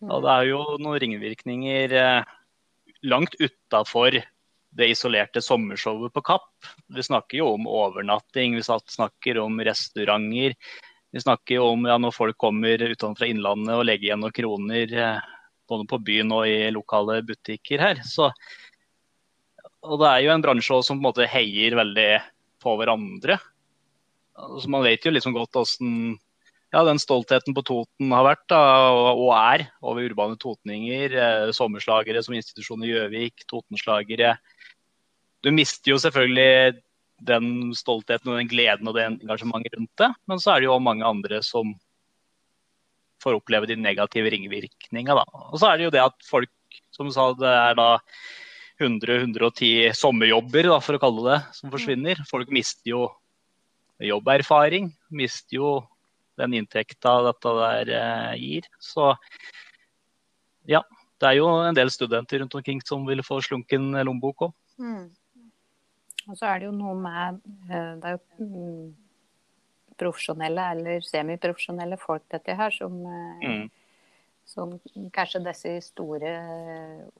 Mm. 0.00 0.08
Og 0.08 0.24
det 0.24 0.32
er 0.32 0.48
jo 0.54 0.62
noen 0.80 1.02
ringvirkninger 1.04 1.96
eh, 2.00 2.32
langt 3.04 3.36
utafor 3.36 4.16
det 4.76 4.90
isolerte 4.92 5.44
sommershowet 5.44 6.16
på 6.16 6.24
Kapp. 6.32 6.50
Vi 6.96 7.04
snakker 7.04 7.42
jo 7.42 7.52
om 7.58 7.68
overnatting, 7.68 8.56
vi 8.56 8.64
snakker 8.64 9.44
om 9.44 9.60
restauranter. 9.68 10.56
Vi 11.12 11.20
snakker 11.20 11.60
jo 11.60 11.70
om 11.76 11.84
ja, 11.88 12.00
når 12.00 12.12
folk 12.12 12.40
kommer 12.40 12.80
utenfra 12.88 13.28
Innlandet 13.28 13.76
og 13.76 13.84
legger 13.88 14.10
igjen 14.14 14.24
noen 14.24 14.40
kroner 14.40 14.96
eh, 14.96 15.32
både 15.68 15.88
på 15.90 16.00
byen 16.06 16.32
og 16.34 16.46
i 16.48 16.70
lokale 16.74 17.20
butikker 17.26 17.82
her. 17.82 18.00
Så, 18.06 18.30
og 19.86 20.00
det 20.02 20.10
er 20.12 20.24
jo 20.26 20.32
en 20.34 20.44
bransje 20.44 20.80
som 20.86 20.98
på 20.98 21.02
en 21.02 21.08
måte 21.08 21.28
heier 21.30 21.76
veldig 21.78 22.10
på 22.62 22.76
hverandre. 22.80 23.38
Altså, 24.36 24.70
man 24.72 24.84
vet 24.84 25.04
jo 25.06 25.12
liksom 25.14 25.36
godt 25.36 25.56
hvordan 25.56 26.16
ja, 26.74 26.82
den 26.84 26.98
stoltheten 27.00 27.54
på 27.56 27.62
Toten 27.64 28.12
har 28.12 28.26
vært 28.26 28.44
da, 28.50 28.60
og, 29.14 29.30
er 29.36 29.68
over 29.80 30.04
urbane 30.08 30.36
totninger. 30.40 31.14
Eh, 31.14 31.52
sommerslagere 31.56 32.22
som 32.24 32.36
institusjon 32.36 32.84
i 32.84 32.90
Gjøvik, 32.90 33.46
Totenslagere. 33.48 34.34
Du 35.44 35.52
mister 35.54 35.94
jo 35.94 36.00
selvfølgelig 36.02 36.82
den 37.26 37.72
stoltheten 37.76 38.32
og 38.32 38.40
den 38.40 38.50
gleden 38.50 38.90
og 38.90 38.96
det 38.96 39.06
engasjementet 39.06 39.78
rundt 39.78 40.02
det. 40.02 40.10
Men 40.28 40.42
så 40.42 40.52
er 40.52 40.60
det 40.60 40.68
jo 40.68 40.78
mange 40.82 41.06
andre 41.06 41.40
som 41.46 41.72
får 43.26 43.40
oppleve 43.40 43.68
de 43.70 43.76
negative 43.80 44.32
ringvirkningene. 44.32 45.26
Og 45.50 45.58
så 45.60 45.72
er 45.72 45.78
det 45.78 45.88
jo 45.88 45.94
det 45.98 46.04
at 46.06 46.16
folk, 46.26 46.80
som 46.94 47.10
du 47.10 47.14
sa, 47.14 47.28
det 47.36 47.50
er 47.50 47.78
da 47.78 47.90
100-110 48.82 49.92
sommerjobber, 49.96 50.70
da, 50.70 50.80
for 50.84 50.96
å 50.96 51.02
kalle 51.02 51.26
det, 51.30 51.38
som 51.58 51.72
forsvinner. 51.72 52.20
Folk 52.30 52.52
mister 52.54 52.92
jo 52.92 53.06
jobberfaring. 54.04 54.90
Mister 55.16 55.58
jo 55.58 55.70
den 56.36 56.58
inntekta 56.58 57.18
dette 57.24 57.52
der 57.60 57.92
eh, 57.96 58.32
gir. 58.40 58.68
Så 58.82 59.14
ja, 60.68 60.82
det 61.20 61.30
er 61.30 61.38
jo 61.38 61.48
en 61.64 61.76
del 61.76 61.92
studenter 61.92 62.42
rundt 62.42 62.58
omkring 62.58 62.82
som 62.84 63.06
vil 63.08 63.24
få 63.24 63.40
slunken 63.44 63.94
lommebok 63.96 64.48
òg. 64.48 64.54
Mm. 64.82 65.06
Og 66.26 66.36
så 66.36 66.50
er 66.50 66.60
det 66.60 66.68
jo 66.68 66.74
noe 66.74 66.92
med 66.98 67.38
eh, 67.70 67.92
Det 68.02 68.10
er 68.10 68.16
jo 68.16 68.44
mm, 68.44 68.88
profesjonelle 69.98 70.68
eller 70.74 71.00
semiprofesjonelle 71.04 71.98
folk, 72.00 72.24
dette 72.32 72.54
her, 72.58 72.70
som, 72.74 72.98
eh, 73.06 73.48
mm. 73.48 73.66
som 74.46 74.76
kanskje 75.14 75.44
disse 75.46 75.74
store 75.90 76.32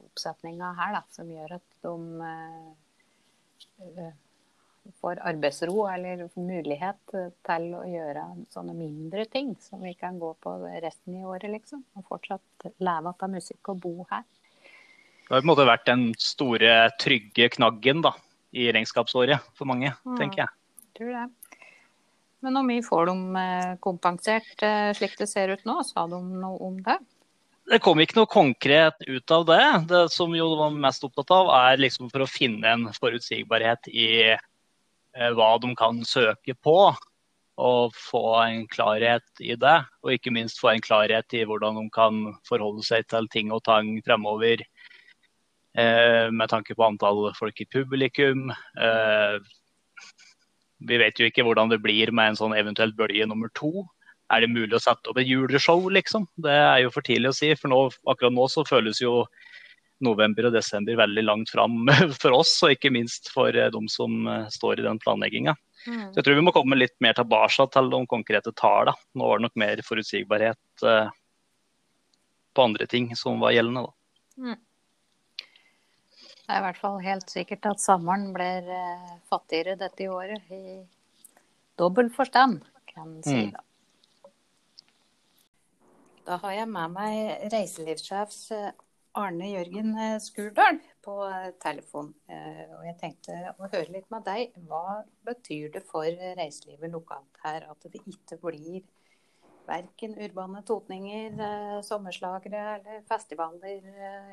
oppsetningene 0.07 0.73
her, 0.79 0.99
da, 0.99 1.03
som 1.15 1.31
gjør 1.31 1.57
at 1.59 1.67
de 3.97 4.11
får 5.01 5.19
arbeidsro 5.29 5.85
eller 5.91 6.27
mulighet 6.39 7.15
til 7.45 7.65
å 7.75 7.83
gjøre 7.87 8.23
sånne 8.53 8.75
mindre 8.77 9.25
ting 9.31 9.55
som 9.61 9.81
vi 9.83 9.93
kan 9.99 10.19
gå 10.19 10.33
på 10.43 10.53
resten 10.83 11.17
i 11.19 11.25
året, 11.27 11.49
liksom. 11.51 11.83
Og 11.97 12.05
fortsatt 12.07 12.69
leve 12.83 13.13
av 13.13 13.31
musikk 13.31 13.73
og 13.73 13.81
bo 13.83 13.95
her. 14.11 14.23
Det 15.27 15.33
har 15.35 15.41
på 15.41 15.43
en 15.43 15.49
måte 15.49 15.67
vært 15.67 15.89
den 15.89 16.05
store, 16.23 16.73
trygge 17.01 17.49
knaggen 17.57 17.99
da, 18.05 18.13
i 18.55 18.69
regnskapsåret 18.71 19.43
for 19.57 19.67
mange, 19.67 19.91
mm, 20.05 20.15
tenker 20.15 20.45
jeg. 20.45 20.53
Tror 20.95 21.11
det. 21.11 21.25
Men 22.47 22.55
hvor 22.55 22.67
mye 22.69 22.85
får 22.85 23.11
de 23.11 23.43
eh, 23.43 23.75
kompensert 23.83 24.65
eh, 24.65 24.89
slik 24.95 25.19
det 25.19 25.27
ser 25.27 25.51
ut 25.51 25.67
nå? 25.67 25.81
Sa 25.83 26.07
de 26.07 26.23
noe 26.23 26.57
om 26.63 26.79
det? 26.85 26.97
Det 27.67 27.81
kom 27.83 27.99
ikke 27.99 28.21
noe 28.21 28.31
konkret 28.31 29.03
ut 29.03 29.31
av 29.35 29.43
det. 29.49 29.63
Det 29.89 30.05
som 30.13 30.31
jo 30.31 30.53
var 30.55 30.71
mest 30.71 31.03
opptatt 31.03 31.33
av, 31.35 31.51
er 31.67 31.81
liksom 31.83 32.07
for 32.13 32.23
å 32.23 32.29
finne 32.31 32.71
en 32.71 32.85
forutsigbarhet 32.95 33.91
i 33.91 34.07
Eh, 35.17 35.33
hva 35.33 35.55
de 35.61 35.73
kan 35.77 36.03
søke 36.05 36.53
på, 36.61 36.77
og 37.57 37.95
få 37.97 38.23
en 38.43 38.65
klarhet 38.69 39.41
i 39.41 39.55
det. 39.57 39.77
Og 40.05 40.13
ikke 40.13 40.33
minst 40.33 40.61
få 40.61 40.75
en 40.75 40.83
klarhet 40.83 41.33
i 41.33 41.45
hvordan 41.47 41.79
de 41.79 41.87
kan 41.93 42.19
forholde 42.45 42.85
seg 42.85 43.07
til 43.09 43.29
ting 43.33 43.53
og 43.55 43.63
tang 43.65 43.95
fremover. 44.05 44.61
Med 45.77 46.49
tanke 46.49 46.73
på 46.73 46.85
antall 46.85 47.27
folk 47.37 47.59
i 47.61 47.67
publikum. 47.69 48.47
Vi 50.85 50.97
vet 51.01 51.19
jo 51.19 51.27
ikke 51.29 51.45
hvordan 51.47 51.71
det 51.71 51.81
blir 51.81 52.11
med 52.13 52.33
en 52.33 52.39
sånn 52.39 52.55
eventuelt 52.57 52.97
bølge 52.97 53.25
nummer 53.29 53.49
to. 53.57 53.87
Er 54.33 54.43
det 54.43 54.51
mulig 54.51 54.75
å 54.75 54.83
sette 54.83 55.09
opp 55.09 55.19
et 55.21 55.29
juleshow, 55.29 55.87
liksom? 55.89 56.27
Det 56.43 56.53
er 56.53 56.81
jo 56.83 56.91
for 56.93 57.05
tidlig 57.05 57.31
å 57.31 57.37
si. 57.37 57.53
For 57.57 57.71
nå, 57.71 57.79
akkurat 58.11 58.35
nå 58.35 58.47
så 58.51 58.65
føles 58.67 58.99
jo 59.01 59.21
november 60.03 60.49
og 60.49 60.53
desember 60.53 60.99
veldig 60.99 61.23
langt 61.25 61.49
fram 61.49 61.87
for 62.21 62.35
oss, 62.37 62.51
og 62.65 62.75
ikke 62.75 62.91
minst 62.93 63.31
for 63.33 63.55
eh, 63.55 63.71
de 63.73 63.81
som 63.89 64.27
eh, 64.29 64.45
står 64.53 64.81
i 64.81 64.85
den 64.85 64.99
planlegginga. 65.01 65.55
Mm. 65.87 66.11
Så 66.11 66.19
jeg 66.19 66.27
tror 66.27 66.37
vi 66.37 66.45
må 66.45 66.53
komme 66.55 66.77
litt 66.77 66.95
mer 67.03 67.15
tilbake 67.17 67.67
til 67.73 67.89
de 67.93 68.01
konkrete 68.11 68.53
tallene. 68.59 68.97
Nå 69.17 69.29
var 69.29 69.39
det 69.39 69.47
nok 69.47 69.57
mer 69.63 69.81
forutsigbarhet 69.87 70.85
eh, 70.85 71.09
på 72.53 72.65
andre 72.67 72.89
ting 72.89 73.13
som 73.17 73.41
var 73.41 73.55
gjeldende. 73.55 73.87
da. 73.87 73.93
Mm. 74.37 74.59
Det 76.47 76.55
er 76.55 76.61
i 76.61 76.63
hvert 76.63 76.79
fall 76.79 77.01
helt 77.03 77.29
sikkert 77.29 77.65
at 77.67 77.81
sommeren 77.83 78.29
blir 78.35 78.69
fattigere 79.27 79.75
dette 79.75 80.07
året, 80.07 80.47
i 80.47 80.79
dobbel 81.77 82.07
forstand, 82.15 82.61
kan 82.87 83.17
en 83.17 83.23
si. 83.25 83.49
Mm. 83.49 83.51
da. 86.23 86.37
Har 86.39 86.53
jeg 86.55 86.67
med 86.71 86.95
meg 86.95 87.51
reiselivssjef 87.51 88.31
Arne 89.17 89.47
Jørgen 89.49 89.95
eh, 89.97 90.19
Skurdal 90.21 90.77
på 91.05 91.15
eh, 91.25 91.49
telefon. 91.61 92.11
Eh, 92.29 92.65
og 92.77 92.83
jeg 92.85 92.97
tenkte 93.01 93.37
å 93.57 93.69
høre 93.71 93.89
litt 93.95 94.11
med 94.13 94.25
deg. 94.27 94.53
Hva 94.69 95.01
betyr 95.25 95.71
det 95.73 95.83
for 95.89 96.05
reiselivet 96.37 96.93
lokalt 96.93 97.41
her 97.45 97.65
at 97.71 97.87
det 97.89 98.03
ikke 98.03 98.37
blir 98.43 98.83
verken 99.67 100.13
urbane 100.23 100.61
totninger, 100.63 101.33
sommerslagere 101.83 102.61
eller 102.77 103.01
festivaler 103.09 103.81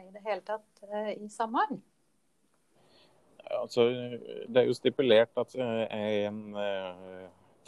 i 0.04 0.12
det 0.14 0.21
hele 0.23 0.44
tatt 0.47 0.85
i 1.16 1.26
Samaren? 1.33 1.80
Altså, 3.50 3.88
det 4.48 4.60
er 4.60 4.68
jo 4.68 4.76
stipulert 4.76 5.36
at 5.40 5.52
en 5.58 6.56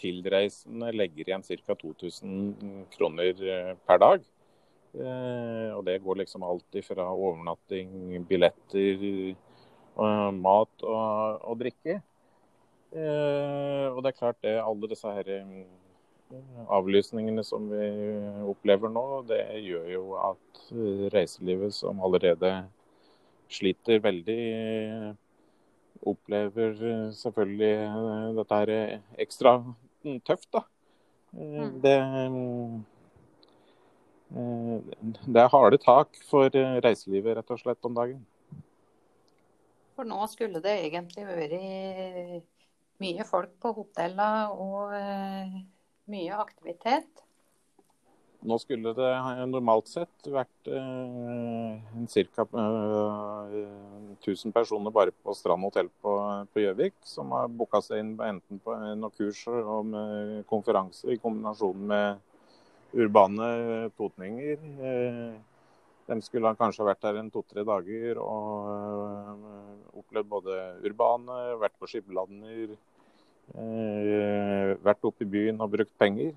tilreisende 0.01 0.93
legger 0.93 1.29
igjen 1.29 1.45
ca. 1.45 1.75
2000 1.75 2.87
kroner 2.97 3.77
per 3.89 4.01
dag. 4.03 4.25
Eh, 4.97 5.71
og 5.77 5.83
det 5.85 6.01
går 6.05 6.23
liksom 6.23 6.45
alltid 6.47 6.85
fra 6.87 7.09
overnatting, 7.13 8.17
billetter, 8.29 9.03
eh, 9.05 10.31
mat 10.33 10.85
og, 10.85 11.43
og 11.51 11.59
drikke. 11.61 11.99
Eh, 12.97 13.87
og 13.91 14.01
det 14.03 14.13
er 14.13 14.21
klart 14.21 14.41
det, 14.45 14.55
alle 14.63 14.89
disse 14.89 15.13
her 15.19 15.29
avlysningene 16.73 17.45
som 17.47 17.69
vi 17.71 17.91
opplever 18.51 18.91
nå, 18.91 19.05
det 19.29 19.43
gjør 19.63 19.91
jo 19.93 20.07
at 20.19 20.63
reiselivet, 21.15 21.75
som 21.77 22.01
allerede 22.03 22.51
sliter 23.53 24.01
veldig, 24.03 24.41
opplever 26.03 26.75
selvfølgelig 27.17 27.75
dette 28.37 28.61
her 28.61 28.73
ekstra 29.23 29.57
tøft, 30.27 30.49
da. 30.55 30.63
Mm. 31.37 31.81
Det, 31.85 31.97
det 35.27 35.43
er 35.43 35.53
harde 35.53 35.79
tak 35.83 36.19
for 36.31 36.51
reiselivet, 36.85 37.37
rett 37.39 37.53
og 37.53 37.61
slett, 37.61 37.85
om 37.89 37.97
dagen. 37.97 38.21
For 39.97 40.09
nå 40.09 40.21
skulle 40.29 40.61
det 40.65 40.75
egentlig 40.85 41.25
vært 41.25 42.45
mye 43.03 43.27
folk 43.29 43.55
på 43.61 43.73
hotellene 43.77 44.49
og 44.53 44.93
eh, 44.97 45.57
mye 46.13 46.41
aktivitet. 46.41 47.26
Nå 48.47 48.59
skulle 48.61 48.93
det 48.95 49.11
normalt 49.49 49.89
sett 49.89 50.29
vært 50.29 50.69
eh, 50.69 52.27
ca. 52.35 52.45
Eh, 52.45 53.57
1000 54.21 54.53
personer 54.55 54.95
bare 54.95 55.15
på 55.15 55.35
Strand 55.35 55.65
hotell 55.67 55.89
på 56.03 56.61
Gjøvik, 56.61 56.95
som 57.05 57.33
har 57.37 57.49
booka 57.49 57.81
seg 57.85 58.03
inn 58.03 58.15
enten 58.21 58.61
på 58.63 58.77
noen 58.77 59.13
kurs 59.17 59.43
og 59.49 59.89
med 59.93 60.47
konferanse 60.51 61.09
i 61.13 61.21
kombinasjon 61.23 61.87
med 61.91 62.25
urbane 62.97 63.91
totninger. 63.97 64.59
Eh, 64.91 65.37
de 66.07 66.23
skulle 66.23 66.55
kanskje 66.59 66.87
vært 66.87 67.03
der 67.03 67.19
en 67.21 67.31
to-tre 67.35 67.65
dager 67.67 68.21
og 68.23 68.69
eh, 68.71 69.99
opplevd 69.99 70.31
både 70.31 70.59
urbane, 70.87 71.39
vært 71.63 71.75
på 71.81 71.91
skipladner, 71.91 72.77
eh, 73.57 74.77
vært 74.87 75.09
oppe 75.09 75.27
i 75.27 75.33
byen 75.33 75.61
og 75.65 75.73
brukt 75.75 75.97
penger. 75.99 76.37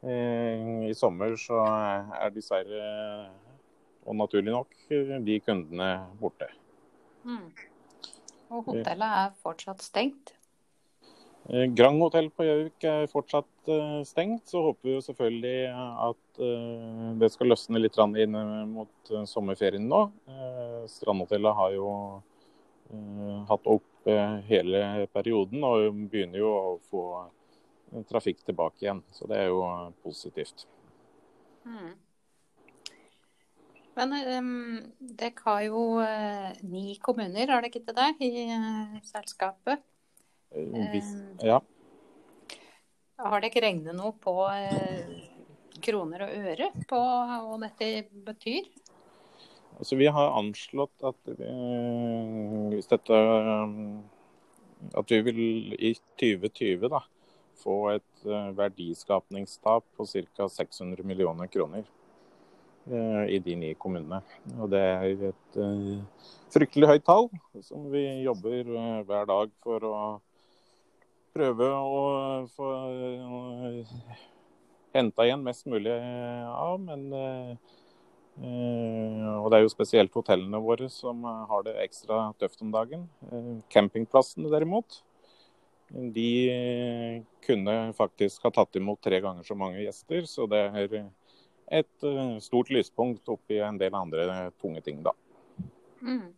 Eh, 0.00 0.88
I 0.88 0.94
sommer 0.96 1.34
så 1.36 1.60
er 2.16 2.32
dessverre, 2.32 2.84
og 4.08 4.16
naturlig 4.16 4.52
nok, 4.54 4.76
de 4.88 5.40
kundene 5.44 5.88
borte. 6.20 6.48
Mm. 7.28 7.50
Og 8.50 8.70
hotellet 8.70 9.16
er 9.24 9.34
fortsatt 9.44 9.84
stengt. 9.84 10.32
Eh, 11.50 11.66
Grand 11.76 12.00
hotell 12.00 12.30
på 12.32 12.46
Gjøvik 12.46 12.86
er 12.88 13.10
fortsatt 13.12 13.68
eh, 13.68 14.00
stengt. 14.08 14.48
Så 14.48 14.62
håper 14.64 14.88
vi 14.88 14.94
jo 14.96 15.02
selvfølgelig 15.04 15.58
at 16.08 16.40
det 17.20 17.28
skal 17.34 17.50
løsne 17.52 17.82
litt 17.82 17.98
inn 18.00 18.36
mot 18.70 19.10
sommerferien 19.28 19.84
nå. 19.84 19.98
Strandhotellet 20.88 21.58
har 21.58 21.74
jo 21.74 21.90
hatt 23.50 23.68
opp 23.68 24.08
hele 24.48 25.04
perioden 25.12 25.66
og 25.68 26.00
begynner 26.08 26.40
jo 26.40 26.54
å 26.54 26.72
få 26.88 27.02
trafikk 28.10 28.44
tilbake 28.46 28.84
igjen. 28.84 29.02
Så 29.14 29.28
det 29.30 29.40
er 29.40 29.50
jo 29.50 29.64
eh, 29.66 29.90
positivt. 30.04 30.66
Mm. 31.66 31.92
Men 33.98 34.14
um, 34.16 34.76
dere 35.18 35.44
har 35.44 35.62
jo 35.66 35.82
uh, 36.00 36.50
ni 36.64 36.94
kommuner, 37.02 37.50
har 37.50 37.64
dere 37.64 37.72
ikke 37.72 37.94
det, 37.96 38.10
i 38.24 38.46
uh, 38.54 39.00
selskapet? 39.04 39.82
Hvis, 40.50 41.10
ja. 41.46 41.60
Har 43.20 43.42
dere 43.44 43.62
regnet 43.62 43.94
noe 43.94 44.16
på 44.18 44.32
kroner 45.84 46.24
og 46.26 46.32
øre 46.50 46.70
på 46.90 46.98
hva 46.98 47.58
dette 47.62 47.90
betyr? 48.26 48.66
Altså, 49.80 49.96
vi 49.96 50.08
har 50.12 50.34
anslått 50.36 51.06
at 51.06 51.30
vi, 51.38 51.52
hvis 52.74 52.90
dette 52.90 53.20
At 54.98 55.12
vi 55.12 55.20
vil 55.28 55.40
i 55.78 55.94
2020 56.20 56.90
da, 56.92 57.04
få 57.60 57.76
et 57.94 58.26
eh, 58.26 58.50
verdiskapningstap 58.56 59.84
på 59.96 60.06
ca. 60.06 60.48
600 60.48 61.04
millioner 61.06 61.46
kroner 61.46 61.84
eh, 62.86 63.24
i 63.36 63.40
de 63.44 63.56
ni 63.56 63.74
kommunene. 63.74 64.22
Og 64.58 64.70
det 64.72 64.80
er 64.80 65.26
et 65.30 65.60
eh, 65.60 66.24
fryktelig 66.54 66.90
høyt 66.94 67.06
tall 67.06 67.28
som 67.66 67.90
vi 67.92 68.04
jobber 68.24 68.72
hver 69.08 69.28
dag 69.30 69.52
for 69.64 69.86
å 69.86 69.98
prøve 71.34 71.68
å 71.70 72.00
få 72.56 72.70
henta 74.96 75.26
igjen 75.28 75.44
mest 75.46 75.68
mulig 75.70 75.94
av. 75.94 76.80
Men 76.82 77.06
og 78.40 79.50
det 79.52 79.58
er 79.58 79.62
jo 79.66 79.70
spesielt 79.70 80.14
hotellene 80.16 80.58
våre 80.64 80.86
som 80.90 81.22
har 81.22 81.64
det 81.66 81.74
ekstra 81.82 82.30
tøft 82.40 82.62
om 82.64 82.70
dagen. 82.72 83.04
Campingplassene 83.70 84.48
derimot, 84.50 85.02
de 85.90 86.30
eh, 86.50 87.22
kunne 87.46 87.76
faktisk 87.96 88.44
ha 88.46 88.52
tatt 88.54 88.76
imot 88.78 89.00
tre 89.02 89.20
ganger 89.20 89.46
så 89.46 89.56
mange 89.58 89.82
gjester. 89.82 90.26
Så 90.30 90.46
det 90.50 90.60
er 90.66 90.94
et 91.80 92.06
eh, 92.06 92.36
stort 92.44 92.70
lyspunkt 92.70 93.28
oppi 93.32 93.58
en 93.64 93.80
del 93.80 93.96
andre 93.98 94.50
tunge 94.60 94.82
ting, 94.86 95.02
da. 95.06 95.14
Mm. 96.00 96.30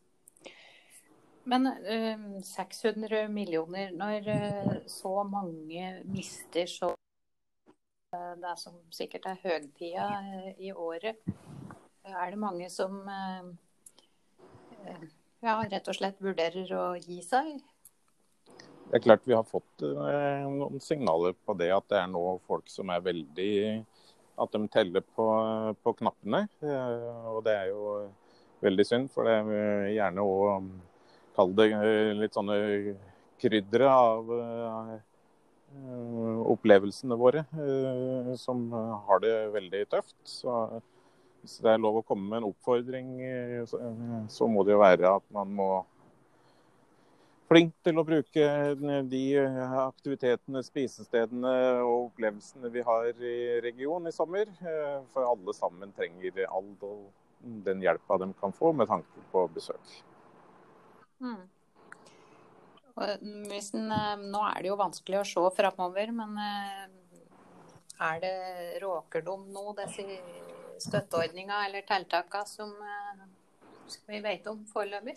Men 1.45 1.67
uh, 1.67 2.43
600 2.47 3.25
millioner, 3.29 3.91
når 3.91 4.29
uh, 4.31 4.75
så 4.87 5.25
mange 5.27 5.89
mister 6.07 6.69
så 6.71 6.93
uh, 6.95 8.35
det 8.39 8.55
som 8.61 8.77
sikkert 8.95 9.27
er 9.27 9.41
høgtida 9.43 10.07
eh, 10.21 10.53
i 10.69 10.73
året, 10.73 11.19
er 12.05 12.31
det 12.31 12.39
mange 12.39 12.69
som 12.71 12.99
eh, 13.09 13.51
eh, 14.87 15.05
ja, 15.43 15.57
rett 15.71 15.89
og 15.89 15.97
slett 15.97 16.23
vurderer 16.23 16.75
å 16.77 16.87
gi 17.01 17.21
seg? 17.25 17.55
Det 18.93 18.99
er 18.99 19.05
klart 19.07 19.23
vi 19.25 19.33
har 19.33 19.47
fått 19.49 19.83
eh, 19.89 20.43
noen 20.53 20.81
signaler 20.85 21.33
på 21.33 21.55
det 21.57 21.71
at 21.73 21.87
det 21.89 21.97
er 21.97 22.11
nå 22.13 22.21
folk 22.45 22.67
som 22.69 22.91
er 22.93 23.01
veldig 23.01 23.53
At 24.43 24.53
de 24.53 24.67
teller 24.73 25.01
på, 25.17 25.29
på 25.81 25.95
knappene. 25.97 26.43
Eh, 26.61 27.31
og 27.33 27.39
det 27.47 27.55
er 27.57 27.71
jo 27.71 27.95
veldig 28.61 28.85
synd, 28.85 29.09
for 29.15 29.25
det 29.25 29.39
er 29.39 29.89
gjerne 29.95 30.27
å 30.29 30.35
kalle 31.39 31.57
det 31.57 31.67
eh, 31.79 32.13
litt 32.21 32.37
sånne 32.37 32.59
kryddere 33.41 33.89
av 33.89 34.29
opplevelsene 36.53 37.17
våre, 37.17 37.47
som 38.37 38.67
har 39.09 39.23
det 39.25 39.33
veldig 39.55 39.81
tøft. 39.89 40.19
Så 40.29 40.53
hvis 41.41 41.57
det 41.65 41.73
er 41.73 41.81
lov 41.81 42.03
å 42.03 42.05
komme 42.05 42.29
med 42.29 42.43
en 42.43 42.51
oppfordring, 42.51 43.09
så 44.29 44.49
må 44.53 44.67
det 44.69 44.77
jo 44.77 44.83
være 44.85 45.15
at 45.17 45.25
man 45.33 45.57
må 45.57 45.71
flink 47.53 47.75
til 47.85 48.01
å 48.01 48.05
bruke 48.07 48.47
de 49.13 49.23
aktivitetene, 49.85 50.63
spisestedene 50.67 51.57
og 51.85 52.09
opplevelsene 52.09 52.71
vi 52.73 52.85
har 52.87 53.11
i 53.13 53.39
regionen 53.65 54.11
i 54.11 54.17
sommer. 54.17 54.49
Eh, 54.63 55.01
For 55.13 55.29
alle 55.29 55.55
sammen 55.57 55.93
trenger 55.97 56.45
all 56.49 56.73
den 57.67 57.83
hjelpa 57.83 58.19
de 58.19 58.33
kan 58.41 58.55
få 58.57 58.73
med 58.73 58.89
tanke 58.89 59.27
på 59.33 59.47
besøk. 59.55 59.99
Mm. 61.23 61.43
Og 62.93 63.25
Hvis 63.49 63.73
en, 63.75 63.91
eh, 63.91 64.25
nå 64.33 64.43
er 64.49 64.63
det 64.63 64.73
jo 64.73 64.81
vanskelig 64.81 65.21
å 65.21 65.29
se 65.29 65.45
framover, 65.57 66.13
men 66.13 66.39
eh, 66.39 66.87
er 68.03 68.21
det 68.21 68.37
råker 68.83 69.25
de 69.25 69.37
nå, 69.55 69.67
disse 69.79 70.19
støtteordninga 70.83 71.65
eller 71.67 71.87
tiltakene 71.89 72.49
som 72.49 72.73
eh, 72.73 73.27
vi 74.09 74.21
vet 74.25 74.47
om 74.51 74.65
foreløpig? 74.73 75.17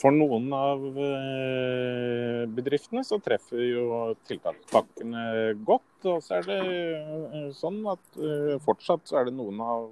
For 0.00 0.14
noen 0.16 0.46
av 0.56 0.84
eh, 0.96 2.44
bedriftene 2.56 3.02
så 3.04 3.18
treffer 3.20 3.60
jo 3.60 3.86
tiltakspakkene 4.28 5.24
godt. 5.66 5.88
Og 6.08 6.22
så 6.24 6.38
er 6.38 6.46
det 6.48 6.60
eh, 6.64 7.48
sånn 7.56 7.82
at 7.90 8.16
eh, 8.16 8.54
fortsatt 8.64 9.10
så 9.10 9.20
er 9.20 9.28
det 9.28 9.34
noen 9.36 9.60
av 9.60 9.90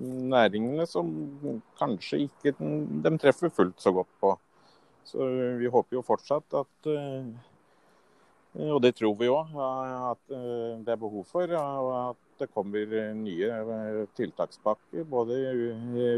næringene 0.00 0.86
som 0.90 1.10
kanskje 1.78 2.24
ikke 2.24 2.54
de 2.58 3.12
treffer 3.20 3.52
fullt 3.54 3.78
så 3.82 3.92
godt 3.94 4.10
på. 4.22 4.32
Så 5.06 5.26
vi 5.60 5.70
håper 5.70 5.98
jo 5.98 6.06
fortsatt 6.06 6.58
at 6.58 6.90
og 8.50 8.80
det 8.82 8.96
tror 8.98 9.12
vi 9.20 9.28
òg, 9.30 9.52
at 9.54 10.32
det 10.32 10.90
er 10.90 10.98
behov 10.98 11.22
for. 11.28 11.52
At 11.54 12.40
det 12.40 12.48
kommer 12.50 12.96
nye 13.14 13.60
tiltakspakker 14.18 15.06
både 15.12 15.38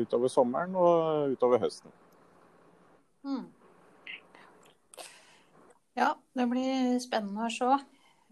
utover 0.07 0.33
sommeren 0.33 0.79
og 0.79 1.35
utover 1.35 1.61
høsten. 1.67 1.93
Mm. 3.25 3.45
Ja, 5.95 6.15
det 6.33 6.47
blir 6.49 6.99
spennende 7.05 7.47
å 7.47 7.53
se. 7.53 7.69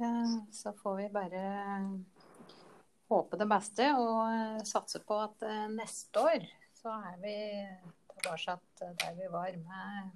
Eh, 0.00 0.36
Så 0.52 0.72
får 0.72 0.96
vi 0.96 1.08
bare 1.12 1.42
håpe 3.10 3.36
det 3.36 3.46
beste 3.50 3.90
og 3.98 4.20
eh, 4.30 4.64
satse 4.64 5.02
på 5.06 5.18
at 5.20 5.42
eh, 5.46 5.66
neste 5.74 6.24
år 6.24 6.46
så 6.80 6.94
er 7.10 7.20
vi 7.20 7.36
tilbake 8.14 8.56
der 9.00 9.14
vi 9.18 9.28
var 9.32 9.52
med 9.60 10.10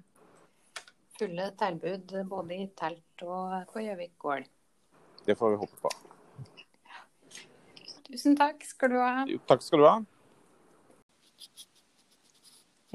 fulle 1.19 1.51
tilbud 1.59 2.11
både 2.29 2.57
i 2.57 2.67
telt 2.75 3.23
og 3.23 3.69
på 3.71 3.83
Gjøvik 3.85 4.17
gård. 4.19 4.49
Det 5.25 5.37
får 5.37 5.53
vi 5.53 5.61
håpe 5.61 5.79
på. 5.81 5.91
Tusen 8.05 8.35
takk 8.37 8.65
skal 8.67 8.91
du 8.91 8.97
ha. 8.99 9.25
Takk 9.49 9.63
skal 9.65 9.81
du 9.81 9.87
ha. 9.87 9.95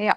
Ja. 0.00 0.14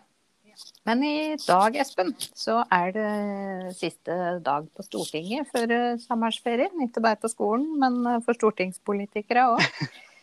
Men 0.83 1.03
i 1.07 1.35
dag, 1.39 1.77
Espen, 1.79 2.11
så 2.35 2.57
er 2.71 2.89
det 2.91 3.75
siste 3.77 4.15
dag 4.43 4.65
på 4.75 4.83
Stortinget 4.83 5.47
før 5.53 5.71
eh, 5.71 6.01
sommerferien. 6.03 6.75
Ikke 6.83 7.03
bare 7.03 7.19
på 7.21 7.31
skolen, 7.31 7.69
men 7.79 8.01
eh, 8.09 8.19
for 8.25 8.35
stortingspolitikere 8.35 9.45
òg. 9.53 9.63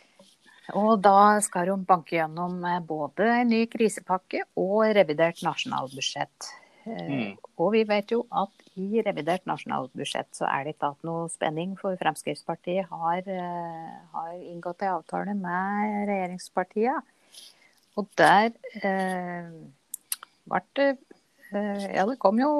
Og 0.80 1.00
da 1.02 1.40
skal 1.42 1.72
de 1.72 1.78
banke 1.88 2.18
gjennom 2.18 2.60
eh, 2.68 2.82
både 2.84 3.30
en 3.38 3.50
ny 3.54 3.62
krisepakke 3.72 4.44
og 4.60 4.84
revidert 5.00 5.40
nasjonalbudsjett. 5.46 6.52
Mm. 6.84 7.40
Og 7.60 7.72
vi 7.72 7.82
vet 7.88 8.12
jo 8.12 8.22
at 8.28 8.52
i 8.80 9.00
revidert 9.04 9.48
nasjonalbudsjett 9.48 10.28
så 10.36 10.44
er 10.48 10.64
det 10.64 10.76
ikke 10.76 10.92
hatt 10.92 11.08
noe 11.08 11.26
spenning, 11.32 11.74
for 11.80 11.96
Fremskrittspartiet 12.00 12.88
har, 12.88 13.24
har 14.12 14.30
inngått 14.36 14.84
en 14.84 14.96
avtale 14.98 15.36
med 15.36 16.08
regjeringspartiene. 16.08 17.02
Og 18.00 18.08
der 18.16 18.52
eh, 18.80 19.52
ble 20.50 20.62
det 20.78 20.90
Ja, 21.50 22.04
det 22.06 22.18
kom 22.22 22.38
jo 22.38 22.50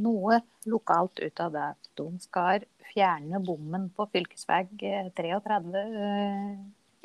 noe 0.00 0.38
lokalt 0.72 1.20
ut 1.20 1.40
av 1.44 1.52
det. 1.52 1.66
De 2.00 2.06
skal 2.22 2.64
fjerne 2.94 3.40
bommen 3.44 3.90
på 3.92 4.06
fv. 4.08 4.24
33 4.40 5.40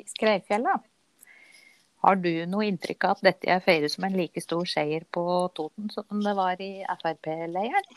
i 0.00 0.06
Skreifjella. 0.08 0.78
Har 2.06 2.18
du 2.22 2.30
noe 2.48 2.66
inntrykk 2.68 3.04
av 3.08 3.16
at 3.16 3.26
dette 3.28 3.50
er 3.50 3.64
feiret 3.64 3.92
som 3.92 4.06
en 4.06 4.16
like 4.16 4.40
stor 4.40 4.64
seier 4.68 5.04
på 5.12 5.24
Toten 5.56 5.88
som 5.92 6.20
det 6.22 6.34
var 6.38 6.60
i 6.62 6.84
Frp-leiren? 7.00 7.92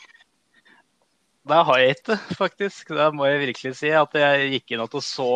Det 1.49 1.63
har 1.65 1.79
jeg 1.81 1.97
ikke, 1.97 2.19
faktisk. 2.41 2.93
Det 2.99 3.09
må 3.15 3.29
jeg 3.29 3.43
virkelig 3.45 3.73
si. 3.79 3.91
At 3.95 4.15
jeg 4.17 4.53
gikk 4.55 4.75
inn 4.75 4.85
og 4.85 4.99
så 5.03 5.31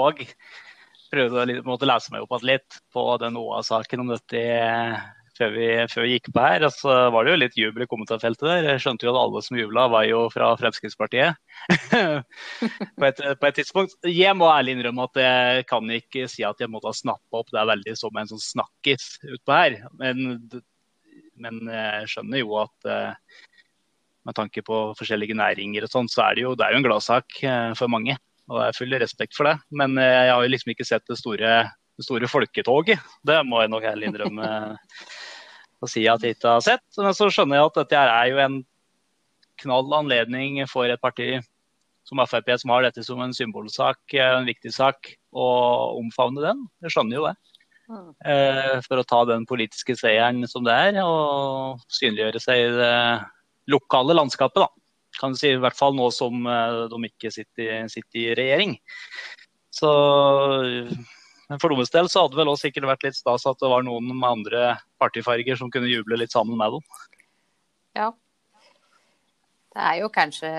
Prøvde 1.14 1.44
å 1.62 1.78
lese 1.86 2.10
meg 2.10 2.24
opp 2.26 2.42
litt 2.42 2.80
på 2.90 3.04
den 3.22 3.36
OA-saken 3.38 4.02
om 4.02 4.16
dette 4.16 4.40
før 5.38 5.54
vi, 5.56 5.68
før 5.92 6.06
vi, 6.06 6.16
gikk 6.16 6.30
på 6.34 6.44
her. 6.44 6.66
Og 6.68 6.74
så 6.76 6.98
var 7.14 7.26
det 7.26 7.34
jo 7.34 7.40
litt 7.42 7.58
jubel 7.60 7.86
i 7.86 7.90
kommentarfeltet 7.90 8.46
der. 8.48 8.68
Jeg 8.74 8.84
skjønte 8.84 9.08
jo 9.08 9.14
at 9.14 9.22
alle 9.22 9.44
som 9.46 9.60
jubla, 9.60 9.88
var 9.94 10.08
jo 10.08 10.26
fra 10.34 10.52
Fremskrittspartiet. 10.60 11.40
på, 13.00 13.08
et, 13.08 13.24
på, 13.24 13.48
et, 13.48 13.56
tidspunkt. 13.60 13.96
Jeg 14.10 14.36
må 14.40 14.50
ærlig 14.52 14.78
innrømme 14.78 15.08
at 15.10 15.24
jeg 15.24 15.66
kan 15.70 15.96
ikke 15.98 16.28
si 16.32 16.46
at 16.48 16.62
jeg 16.62 16.72
måtte 16.72 16.92
ha 16.92 16.98
snappa 16.98 17.42
opp 17.42 17.54
det 17.54 17.62
er 17.62 17.72
veldig 17.74 17.96
som 18.00 18.20
en 18.20 18.30
sånn 18.30 18.44
snakkis 18.44 19.10
utpå 19.30 19.58
her. 19.58 19.80
Men, 20.02 20.46
men, 21.42 21.64
jeg 21.70 22.14
skjønner 22.14 22.44
jo 22.44 22.60
at 22.62 22.90
eh, 22.90 23.40
med 24.24 24.38
tanke 24.38 24.64
på 24.66 24.84
forskjellige 25.00 25.38
næringer 25.38 25.86
og 25.86 25.92
sånn, 25.92 26.12
så 26.12 26.28
er 26.28 26.38
det 26.38 26.46
jo, 26.46 26.54
det 26.58 26.68
er 26.68 26.76
jo 26.76 26.82
en 26.82 26.88
gladsak 26.88 27.42
eh, 27.44 27.72
for 27.80 27.92
mange. 27.92 28.18
Og 28.52 28.60
jeg 28.60 28.72
har 28.72 28.78
full 28.78 28.98
respekt 29.00 29.38
for 29.38 29.50
det. 29.50 29.58
Men 29.76 29.98
eh, 30.00 30.28
jeg 30.28 30.36
har 30.36 30.46
jo 30.46 30.52
liksom 30.52 30.74
ikke 30.74 30.88
sett 30.88 31.06
det 31.10 31.20
store, 31.20 31.54
det 31.98 32.08
store 32.08 32.30
folketoget. 32.32 33.04
Det 33.26 33.40
må 33.48 33.62
jeg 33.64 33.72
nok 33.72 33.88
ærlig 33.92 34.10
innrømme 34.12 34.50
å 35.84 35.90
si 35.90 36.06
at 36.10 36.24
jeg 36.24 36.38
ikke 36.38 36.58
har 36.58 36.64
sett. 36.66 36.86
Men 37.00 37.16
så 37.18 37.30
skjønner 37.32 37.60
jeg 37.60 37.70
at 37.70 37.80
dette 37.82 38.04
er 38.04 38.30
jo 38.32 38.42
en 38.44 38.60
knall 39.64 39.98
anledning 40.00 40.62
for 40.70 40.90
et 40.90 41.02
parti 41.02 41.36
som 42.08 42.20
Frp, 42.28 42.50
som 42.60 42.74
har 42.74 42.84
dette 42.84 43.04
som 43.06 43.22
en 43.24 43.34
symbolsak, 43.36 44.02
en 44.20 44.48
viktig 44.48 44.74
sak, 44.76 45.14
å 45.32 45.48
omfavne 46.02 46.44
den. 46.44 46.66
Jeg 46.84 46.96
skjønner 46.96 47.20
jo 47.20 47.28
det. 47.30 47.36
Eh, 48.26 48.78
for 48.86 49.00
å 49.00 49.06
ta 49.08 49.22
den 49.28 49.46
politiske 49.48 49.96
seieren 50.00 50.44
som 50.50 50.66
det 50.68 50.76
er, 50.88 51.00
og 51.04 51.84
synliggjøre 51.92 52.42
seg 52.44 52.64
i 52.66 52.72
det 52.78 52.96
lokale 53.72 54.16
landskapet. 54.18 54.66
da. 54.66 54.70
Kan 55.20 55.36
du 55.36 55.40
si, 55.40 55.54
I 55.54 55.62
hvert 55.62 55.78
fall 55.78 55.96
nå 55.96 56.10
som 56.12 56.48
eh, 56.50 56.84
de 56.92 57.10
ikke 57.10 57.32
sitter, 57.32 57.88
sitter 57.92 58.20
i 58.24 58.38
regjering. 58.40 58.78
Så 59.74 59.90
for 61.62 61.74
deres 61.74 61.94
del 61.94 62.10
så 62.12 62.24
hadde 62.24 62.36
det 62.36 62.42
vel 62.42 62.52
også 62.52 62.68
sikkert 62.68 62.90
vært 62.92 63.06
litt 63.08 63.18
stas 63.18 63.48
at 63.50 63.60
det 63.62 63.72
var 63.72 63.86
noen 63.86 64.12
med 64.12 64.30
andre 64.30 64.76
partifarger 65.02 65.60
som 65.60 65.72
kunne 65.74 65.92
juble 65.92 66.20
litt 66.20 66.34
sammen 66.34 66.58
med 66.60 66.78
dem. 66.78 66.86
Ja. 67.98 68.12
Det 69.74 69.82
er 69.90 70.00
jo 70.04 70.10
kanskje 70.14 70.50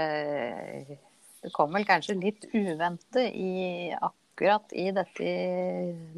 Det 1.44 1.52
kom 1.54 1.74
vel 1.74 1.86
kanskje 1.86 2.16
litt 2.18 2.46
uvente 2.54 3.26
i 3.28 3.92
akkurat 3.94 4.72
i 4.72 4.88
dette 4.96 5.32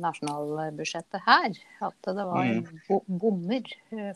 nasjonalbudsjettet 0.01 1.25
her. 1.27 1.57
At 1.83 1.99
det 2.07 2.27
var 2.29 2.47
mm. 2.47 3.01
bommer, 3.21 3.67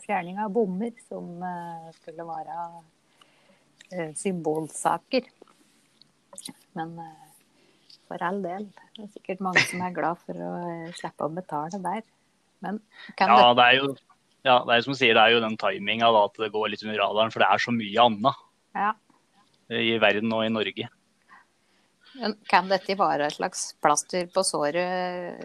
fjerning 0.05 0.39
av 0.39 0.53
bommer, 0.55 0.93
som 1.09 1.43
eh, 1.43 1.91
skulle 1.99 2.25
være 2.25 2.55
eh, 3.91 4.15
symbolsaker. 4.15 5.27
Men 6.79 6.95
eh, 7.03 7.30
for 8.11 8.27
all 8.27 8.41
del. 8.43 8.67
Det 8.97 9.05
er 9.05 9.11
sikkert 9.15 9.43
mange 9.47 9.63
som 9.69 9.83
er 9.85 9.95
glad 9.95 10.19
for 10.25 10.35
å 10.35 10.53
eh, 10.67 10.87
slippe 10.99 11.27
å 11.27 11.33
betale 11.33 11.79
der. 11.83 12.05
Men 12.61 12.79
kan 13.17 13.31
ja, 13.31 13.51
det... 13.57 13.67
er 13.67 13.79
jo, 13.79 13.91
ja, 14.45 14.57
det 14.67 14.75
er 14.75 14.87
som 14.87 14.97
sier, 14.97 15.15
det 15.17 15.23
er 15.23 15.37
jo 15.37 15.43
den 15.45 15.59
timinga 15.61 16.11
at 16.21 16.39
det 16.41 16.51
går 16.53 16.73
litt 16.73 16.83
under 16.85 16.99
radaren. 17.05 17.33
For 17.33 17.43
det 17.43 17.51
er 17.51 17.63
så 17.63 17.75
mye 17.75 18.07
annet 18.07 18.41
ja. 18.75 18.95
i 19.79 19.95
verden 20.01 20.35
og 20.35 20.43
i 20.45 20.51
Norge. 20.53 20.91
Men 22.19 22.33
kan 22.49 22.67
dette 22.67 22.97
være 22.99 23.29
et 23.29 23.37
slags 23.37 23.69
plaster 23.79 24.27
på 24.33 24.43
såret 24.43 25.39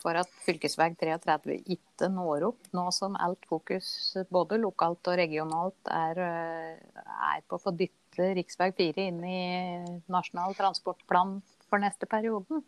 for 0.00 0.16
at 0.16 0.30
fv. 0.40 0.56
33 0.56 1.58
ikke 1.74 2.08
når 2.08 2.46
opp, 2.48 2.70
nå 2.72 2.86
som 2.96 3.18
alt 3.20 3.44
fokus 3.50 4.16
både 4.32 4.56
lokalt 4.62 5.10
og 5.12 5.18
regionalt 5.20 5.92
er, 5.92 6.22
eh, 6.24 7.02
er 7.34 7.44
på 7.44 7.58
å 7.58 7.62
få 7.66 7.74
dytte 7.76 8.32
rv. 8.32 8.72
4 8.80 9.04
inn 9.04 9.20
i 9.20 9.42
Nasjonal 10.08 10.56
transportplan 10.56 11.36
for 11.70 11.82
neste 11.82 12.08
perioden? 12.10 12.62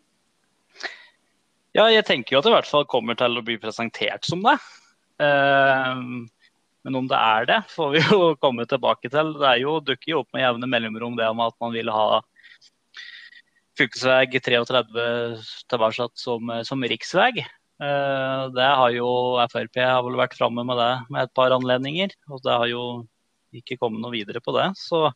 Ja, 1.75 1.87
jeg 1.87 2.03
tenker 2.07 2.35
jo 2.35 2.41
at 2.41 2.47
det 2.47 2.51
i 2.51 2.57
hvert 2.57 2.69
fall 2.69 2.87
kommer 2.89 3.15
til 3.19 3.39
å 3.39 3.43
bli 3.47 3.55
presentert 3.61 4.27
som 4.27 4.43
det. 4.43 4.57
Uh, 5.21 6.27
men 6.83 6.97
om 6.97 7.07
det 7.07 7.17
er 7.17 7.47
det, 7.47 7.59
får 7.71 7.93
vi 7.93 8.01
jo 8.03 8.19
komme 8.43 8.67
tilbake 8.67 9.11
til. 9.13 9.33
Det 9.39 9.55
jo, 9.61 9.77
dukker 9.85 10.13
jo 10.13 10.21
opp 10.23 10.35
med 10.35 10.43
jevne 10.43 10.69
mellomrom 10.69 11.15
det 11.19 11.29
om 11.31 11.43
at 11.45 11.55
man 11.63 11.73
vil 11.75 11.91
ha 11.93 12.19
fylkesveg 13.79 14.35
33 14.43 14.83
tilbake 15.71 16.09
som, 16.19 16.53
som 16.67 16.87
riksvei. 16.91 17.45
Uh, 17.81 18.51
det 18.53 18.67
har 18.67 18.91
jo 18.93 19.07
Frp 19.49 19.79
har 19.79 20.03
vel 20.05 20.19
vært 20.19 20.35
framme 20.37 20.65
med 20.67 20.77
det 20.77 20.91
med 21.07 21.23
et 21.23 21.35
par 21.37 21.55
anledninger. 21.55 22.11
Og 22.29 22.43
det 22.43 22.57
har 22.57 22.67
jo 22.69 22.83
ikke 23.55 23.79
kommet 23.79 24.03
noe 24.03 24.13
videre 24.13 24.43
på 24.43 24.53
det. 24.55 24.67
Så 24.79 25.07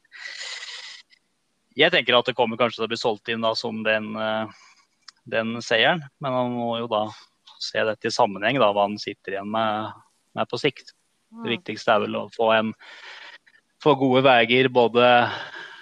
jeg 1.75 1.91
tenker 1.91 2.15
at 2.15 2.29
det 2.29 2.35
kommer 2.37 2.59
kanskje 2.59 2.79
til 2.79 2.87
å 2.87 2.91
bli 2.91 2.99
solgt 2.99 3.31
inn 3.31 3.43
da, 3.43 3.51
som 3.57 3.81
den, 3.83 4.13
eh, 4.15 4.53
den 5.31 5.57
seieren. 5.63 6.03
Men 6.23 6.37
han 6.37 6.53
må 6.55 6.75
jo 6.79 6.89
da 6.91 7.05
se 7.59 7.83
dette 7.83 8.07
i 8.07 8.13
sammenheng, 8.13 8.59
da, 8.61 8.71
hva 8.71 8.87
han 8.87 8.97
sitter 9.01 9.35
igjen 9.35 9.51
med, 9.51 9.95
med 10.37 10.51
på 10.51 10.59
sikt. 10.61 10.93
Det 11.43 11.51
viktigste 11.51 11.91
er 11.91 12.05
vel 12.05 12.15
å 12.15 12.27
få, 12.31 12.51
en, 12.55 12.71
få 13.83 13.95
gode 13.99 14.21
veier 14.23 14.69
både 14.71 15.07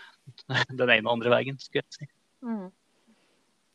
den 0.79 0.89
ene 0.89 1.06
og 1.06 1.13
andre 1.17 1.36
veien, 1.36 1.60
skulle 1.62 1.84
jeg 1.84 1.99
si. 1.99 2.10
Mm. 2.43 2.71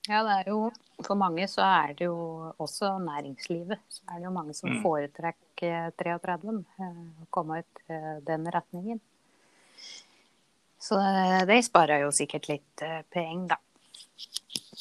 Ja, 0.09 0.22
det 0.24 0.35
er 0.40 0.50
jo 0.54 0.59
For 1.04 1.18
mange 1.20 1.44
så 1.46 1.62
er 1.62 1.92
det 1.94 2.07
jo 2.09 2.16
også 2.59 2.96
næringslivet. 3.04 3.78
Så 3.92 4.02
er 4.09 4.18
det 4.18 4.26
jo 4.26 4.33
mange 4.35 4.57
som 4.57 4.72
mm. 4.72 4.81
foretrekker 4.83 5.92
33, 6.00 6.57
eh, 6.83 6.98
å 7.22 7.28
komme 7.31 7.61
ut 7.62 7.83
den 8.26 8.48
retningen. 8.50 8.98
Så 10.78 10.98
de 11.48 11.58
sparer 11.66 12.04
jo 12.04 12.12
sikkert 12.14 12.46
litt 12.50 12.84
eh, 12.86 13.02
penger, 13.10 13.56
da. 13.56 13.58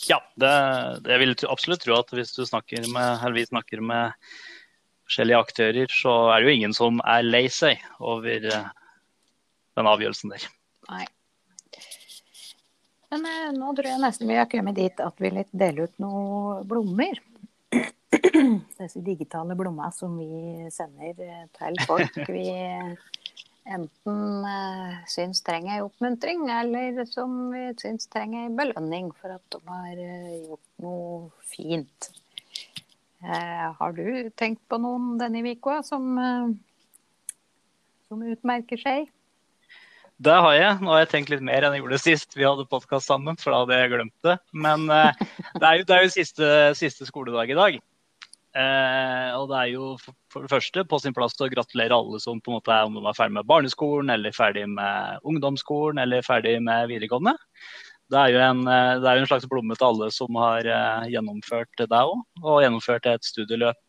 Ja, 0.07 0.19
det, 0.37 0.51
jeg 1.09 1.21
vil 1.23 1.33
absolutt 1.49 1.81
tro 1.81 1.95
at 1.97 2.13
hvis 2.13 2.35
du 2.35 2.43
snakker 2.45 2.85
med, 2.93 3.23
vi 3.33 3.45
snakker 3.49 3.81
med 3.81 4.13
forskjellige 5.07 5.41
aktører, 5.41 5.93
så 5.93 6.13
er 6.33 6.41
det 6.41 6.49
jo 6.49 6.57
ingen 6.57 6.75
som 6.77 7.01
er 7.01 7.25
lei 7.25 7.47
seg 7.53 7.81
over 7.97 8.45
eh, 8.45 8.67
den 9.77 9.89
avgjørelsen 9.89 10.35
der. 10.35 10.45
Nei. 10.91 11.05
Men 13.09 13.25
eh, 13.25 13.49
nå 13.55 13.71
tror 13.73 13.89
jeg 13.89 14.03
nesten 14.03 14.29
vi 14.29 14.37
har 14.37 14.49
kommet 14.51 14.77
dit 14.77 15.01
at 15.01 15.23
vi 15.23 15.33
litt 15.33 15.49
deler 15.51 15.89
ut 15.89 16.03
noen 16.03 16.67
blomster. 16.69 17.23
Disse 18.77 19.01
digitale 19.03 19.57
blommene 19.57 19.89
som 19.95 20.13
vi 20.19 20.69
sender 20.73 21.17
til 21.57 21.81
folk. 21.89 22.19
Vi 22.37 22.45
enten 23.67 24.45
uh, 24.45 24.95
syns 25.09 25.43
trenger 25.45 25.77
ei 25.77 25.83
oppmuntring, 25.85 26.45
eller 26.51 27.01
som 27.09 27.51
syns 27.79 28.09
trenger 28.11 28.45
ei 28.45 28.53
belønning 28.55 29.11
for 29.17 29.35
at 29.35 29.43
de 29.53 29.59
har 29.67 29.99
uh, 29.99 30.37
gjort 30.45 30.85
noe 30.85 31.47
fint. 31.47 32.09
Uh, 33.23 33.73
har 33.79 33.97
du 33.97 34.31
tenkt 34.37 34.63
på 34.69 34.79
noen 34.81 35.15
denne 35.21 35.41
uka 35.51 35.81
som, 35.85 36.17
som 38.07 38.25
utmerker 38.33 38.81
seg? 38.81 39.11
Det 40.17 40.33
har 40.33 40.53
jeg. 40.57 40.79
Nå 40.81 40.93
har 40.93 41.03
jeg 41.03 41.11
tenkt 41.11 41.33
litt 41.33 41.45
mer 41.45 41.65
enn 41.65 41.75
jeg 41.77 41.83
gjorde 41.83 42.01
sist 42.01 42.33
vi 42.37 42.47
hadde 42.47 42.65
podkast 42.69 43.09
sammen, 43.09 43.37
for 43.37 43.53
da 43.53 43.61
hadde 43.65 43.77
jeg 43.77 43.93
glemt 43.93 44.25
det. 44.25 44.39
Men 44.53 44.87
det 44.89 45.61
er 45.61 45.81
jo, 45.81 45.85
det 45.85 45.93
er 45.93 46.07
jo 46.07 46.15
siste, 46.15 46.49
siste 46.79 47.05
skoledag 47.09 47.53
i 47.53 47.59
dag. 47.59 47.77
Eh, 48.57 49.31
og 49.37 49.51
det 49.51 49.57
er 49.59 49.67
jo 49.75 49.87
for 50.33 50.45
det 50.45 50.49
første 50.49 50.83
på 50.89 50.97
sin 51.01 51.13
plass 51.13 51.35
å 51.43 51.49
gratulere 51.51 51.97
alle 51.97 52.17
som 52.23 52.39
på 52.41 52.49
en 52.49 52.57
måte 52.57 52.73
er 52.73 52.87
om 52.87 52.95
de 52.95 53.03
er 53.03 53.17
ferdig 53.17 53.35
med 53.35 53.49
barneskolen, 53.49 54.09
eller 54.13 54.33
ferdig 54.33 54.63
med 54.71 55.27
ungdomsskolen 55.29 56.01
eller 56.01 56.25
ferdig 56.25 56.55
med 56.65 56.89
videregående. 56.89 57.35
Det 58.07 58.19
er 58.21 58.33
jo 58.33 58.39
en, 58.41 58.63
eh, 58.71 58.93
det 59.03 59.09
er 59.09 59.21
en 59.21 59.29
slags 59.29 59.47
blomme 59.51 59.75
til 59.75 59.89
alle 59.89 60.09
som 60.15 60.39
har 60.39 60.65
eh, 60.65 61.09
gjennomført 61.13 61.83
det 61.83 61.89
òg, 61.91 62.23
og 62.43 62.61
gjennomført 62.63 63.09
et 63.11 63.27
studieløp 63.27 63.79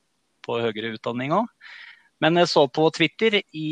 på 0.45 0.59
høyere 0.65 0.97
utdanning 0.97 1.33
òg. 1.39 1.47
Men 2.21 2.41
jeg 2.41 2.51
så 2.51 2.67
på 2.67 2.89
Twitter 2.97 3.39
i, 3.39 3.69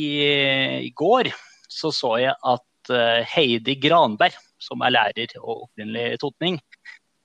i, 0.87 0.91
går, 0.95 1.33
så 1.69 1.91
så 1.91 2.15
jeg 2.23 2.37
at 2.47 2.93
eh, 2.95 3.27
Heidi 3.35 3.75
Granberg, 3.83 4.37
som 4.63 4.81
er 4.87 4.95
lærer 4.95 5.35
og 5.43 5.67
opprinnelig 5.67 6.21
totning, 6.23 6.61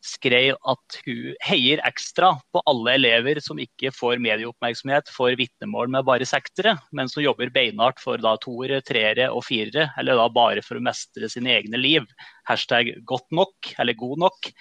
skrev 0.01 0.55
at 0.67 0.97
hun 1.05 1.35
heier 1.45 1.81
ekstra 1.85 2.33
på 2.53 2.61
alle 2.69 2.95
elever 2.97 3.39
som 3.43 3.59
ikke 3.61 3.91
får 3.93 4.21
medieoppmerksomhet 4.23 5.11
for 5.13 5.35
vitnemål 5.37 5.91
med 5.93 6.07
bare 6.07 6.25
sektere, 6.27 6.75
men 6.91 7.09
som 7.11 7.23
jobber 7.23 7.53
beinhardt 7.53 8.01
for 8.01 8.21
da 8.21 8.33
toere, 8.41 8.81
treere 8.85 9.29
og 9.29 9.45
firere, 9.45 9.91
eller 10.01 10.17
da 10.17 10.29
bare 10.33 10.63
for 10.65 10.79
å 10.79 10.85
mestre 10.85 11.29
sine 11.29 11.53
egne 11.59 11.79
liv. 11.79 12.07
Hashtag 12.49 12.95
godt 13.05 13.29
nok, 13.35 13.73
eller 13.77 13.97
god 13.97 14.25
nok. 14.25 14.51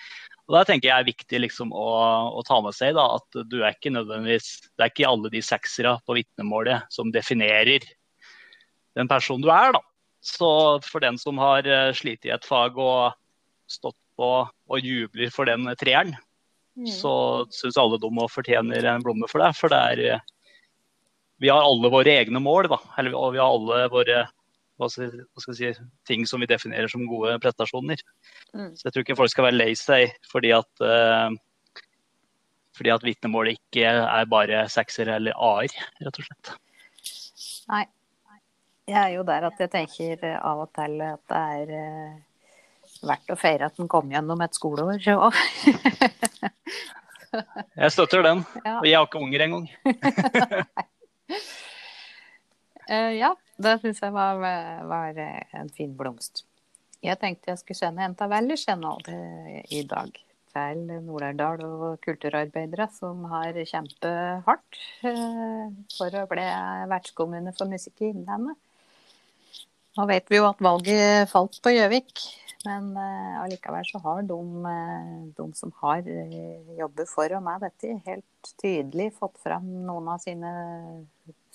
Og 0.51 0.57
da 0.59 0.65
tenker 0.67 0.91
jeg 0.91 0.99
er 0.99 1.07
viktig 1.07 1.41
liksom 1.45 1.71
å, 1.71 1.89
å, 2.35 2.43
ta 2.47 2.59
med 2.65 2.75
seg 2.75 2.97
da, 2.99 3.07
at 3.17 3.41
du 3.47 3.61
er 3.63 3.77
ikke 3.77 3.93
nødvendigvis 3.95 4.49
Det 4.75 4.83
er 4.83 4.91
ikke 4.91 5.07
alle 5.07 5.31
de 5.31 5.43
seksere 5.47 5.95
på 6.03 6.17
vitnemålet 6.19 6.91
som 6.91 7.13
definerer 7.15 7.87
den 8.99 9.09
personen 9.09 9.47
du 9.47 9.53
er. 9.55 9.71
da. 9.79 9.83
Så 10.21 10.51
for 10.85 11.01
den 11.01 11.17
som 11.23 11.39
har 11.41 11.65
eh, 11.65 11.95
slitt 11.97 12.27
i 12.27 12.35
et 12.35 12.45
fag 12.45 12.77
og 12.83 13.15
stått 13.71 13.97
og, 14.21 14.51
og 14.71 14.85
jubler 14.85 15.33
for 15.35 15.49
den 15.49 15.69
treeren, 15.81 16.15
mm. 16.79 16.91
så 16.93 17.13
syns 17.55 17.79
alle 17.81 18.01
de 18.01 18.11
må 18.15 18.27
fortjener 18.31 18.87
en 18.89 19.05
blomme 19.05 19.29
for 19.31 19.43
det. 19.43 19.53
For 19.59 19.73
det 19.73 19.81
er 19.95 20.21
Vi 21.41 21.49
har 21.49 21.65
alle 21.65 21.89
våre 21.89 22.19
egne 22.21 22.41
mål, 22.41 22.69
da. 22.69 22.77
Eller, 23.01 23.17
og 23.17 23.33
vi 23.33 23.41
har 23.41 23.49
alle 23.49 23.89
våre 23.93 24.25
hva 24.81 24.89
skal, 24.89 25.13
hva 25.37 25.55
si, 25.57 25.71
ting 26.09 26.25
som 26.29 26.41
vi 26.41 26.49
definerer 26.49 26.89
som 26.89 27.05
gode 27.09 27.35
prestasjoner. 27.41 28.01
Mm. 28.57 28.73
Så 28.77 28.87
jeg 28.87 28.93
tror 28.93 29.05
ikke 29.05 29.17
folk 29.19 29.33
skal 29.33 29.49
være 29.51 29.59
lei 29.59 29.71
seg 29.77 30.15
fordi 30.31 30.55
at 30.57 30.85
uh, 30.85 31.29
fordi 32.77 32.93
at 32.95 33.05
vitnemålet 33.05 33.59
ikke 33.59 33.93
er 33.93 34.29
bare 34.31 34.63
sekser 34.73 35.11
eller 35.13 35.37
a-er, 35.37 35.75
rett 36.01 36.21
og 36.23 36.29
slett. 36.29 36.53
Nei. 37.69 37.85
Jeg 38.89 38.99
er 39.05 39.13
jo 39.15 39.23
der 39.29 39.45
at 39.47 39.61
jeg 39.61 39.71
tenker 39.71 40.25
av 40.41 40.65
og 40.65 40.73
til 40.75 40.97
at 41.05 41.21
det 41.29 41.45
er 41.61 41.77
uh 41.77 42.30
verdt 43.07 43.33
å 43.33 43.39
feire 43.39 43.69
at 43.71 43.79
den 43.79 43.89
kom 43.91 44.11
gjennom 44.13 44.41
et 44.45 44.57
skoleår 44.57 45.07
òg. 45.15 45.37
jeg 47.83 47.95
støtter 47.95 48.25
den. 48.27 48.45
Og 48.79 48.87
jeg 48.89 48.97
har 48.99 49.09
ikke 49.09 49.23
unger 49.23 49.47
engang. 49.47 49.67
uh, 52.91 53.13
ja, 53.23 53.35
det 53.61 53.77
syns 53.83 54.03
jeg 54.05 54.17
var, 54.17 54.41
var, 54.91 55.21
en 55.57 55.71
fin 55.75 55.93
blomst. 55.97 56.45
Jeg 57.01 57.17
tenkte 57.21 57.55
jeg 57.55 57.63
skulle 57.63 57.81
sende 57.81 58.05
en 58.05 58.17
av 58.21 58.33
Vellerskjena 58.35 58.97
i 59.73 59.85
dag. 59.89 60.11
Til 60.51 60.81
Nord-Aurdal 61.07 61.61
og 61.63 62.01
kulturarbeidere 62.03 62.89
som 62.91 63.23
har 63.31 63.55
kjempehardt 63.55 64.81
uh, 65.07 65.69
for 65.95 66.17
å 66.19 66.25
bli 66.33 66.47
vertskommune 66.91 67.55
for 67.55 67.71
Musikk 67.71 68.03
i 68.03 68.11
Innlandet. 68.11 68.59
Nå 69.99 70.07
vet 70.11 70.27
vi 70.31 70.39
jo 70.39 70.47
at 70.47 70.61
valget 70.63 71.31
falt 71.31 71.59
på 71.63 71.73
Gjøvik, 71.75 72.23
men 72.65 72.91
uh, 72.97 73.41
allikevel 73.41 73.87
så 73.89 73.99
har 74.05 74.23
de, 74.29 74.37
uh, 74.67 75.21
de 75.37 75.47
som 75.57 75.73
har 75.81 76.05
uh, 76.05 76.73
jobber 76.77 77.07
for 77.09 77.33
og 77.33 77.45
med 77.47 77.63
dette, 77.65 77.95
helt 78.05 78.51
tydelig 78.61 79.07
fått 79.17 79.39
fram 79.41 79.65
noen 79.87 80.11
av 80.13 80.21
sine 80.21 80.51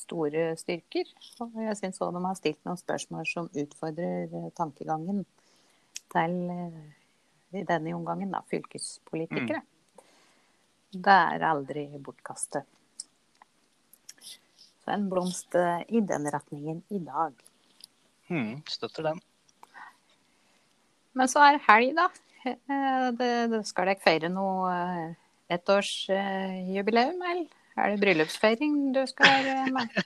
store 0.02 0.48
styrker. 0.58 1.12
Og 1.46 1.60
jeg 1.62 1.78
syns 1.78 2.02
òg 2.02 2.16
de 2.16 2.24
har 2.26 2.40
stilt 2.40 2.62
noen 2.66 2.82
spørsmål 2.82 3.28
som 3.30 3.52
utfordrer 3.54 4.50
tankegangen 4.58 5.22
til 6.14 6.36
i 7.56 7.62
denne 7.64 7.94
omgangen, 7.96 8.34
da, 8.34 8.42
fylkespolitikere. 8.50 9.62
Mm. 9.62 10.02
Det 11.06 11.20
er 11.36 11.46
aldri 11.48 11.86
bortkastet. 12.04 12.66
Så 14.84 14.92
en 14.94 15.08
blomst 15.10 15.56
i 15.56 16.02
den 16.02 16.28
retningen 16.34 16.84
i 16.94 17.00
dag. 17.06 17.40
Mm, 18.28 18.60
støtter 18.70 19.12
den. 19.12 19.24
Men 21.16 21.32
så 21.32 21.44
er 21.48 21.62
helg, 21.68 21.96
da. 21.98 22.10
Eh, 22.46 23.06
det, 23.18 23.30
det 23.54 23.62
skal 23.68 23.90
dere 23.90 24.04
feire 24.04 24.30
noe 24.32 24.72
eh, 24.74 25.14
ettårsjubileum, 25.56 27.22
eller? 27.22 27.46
Er 27.76 27.92
det 27.92 28.02
bryllupsfeiring 28.04 28.76
du 28.96 29.02
skal 29.10 29.48
eh, 29.52 30.02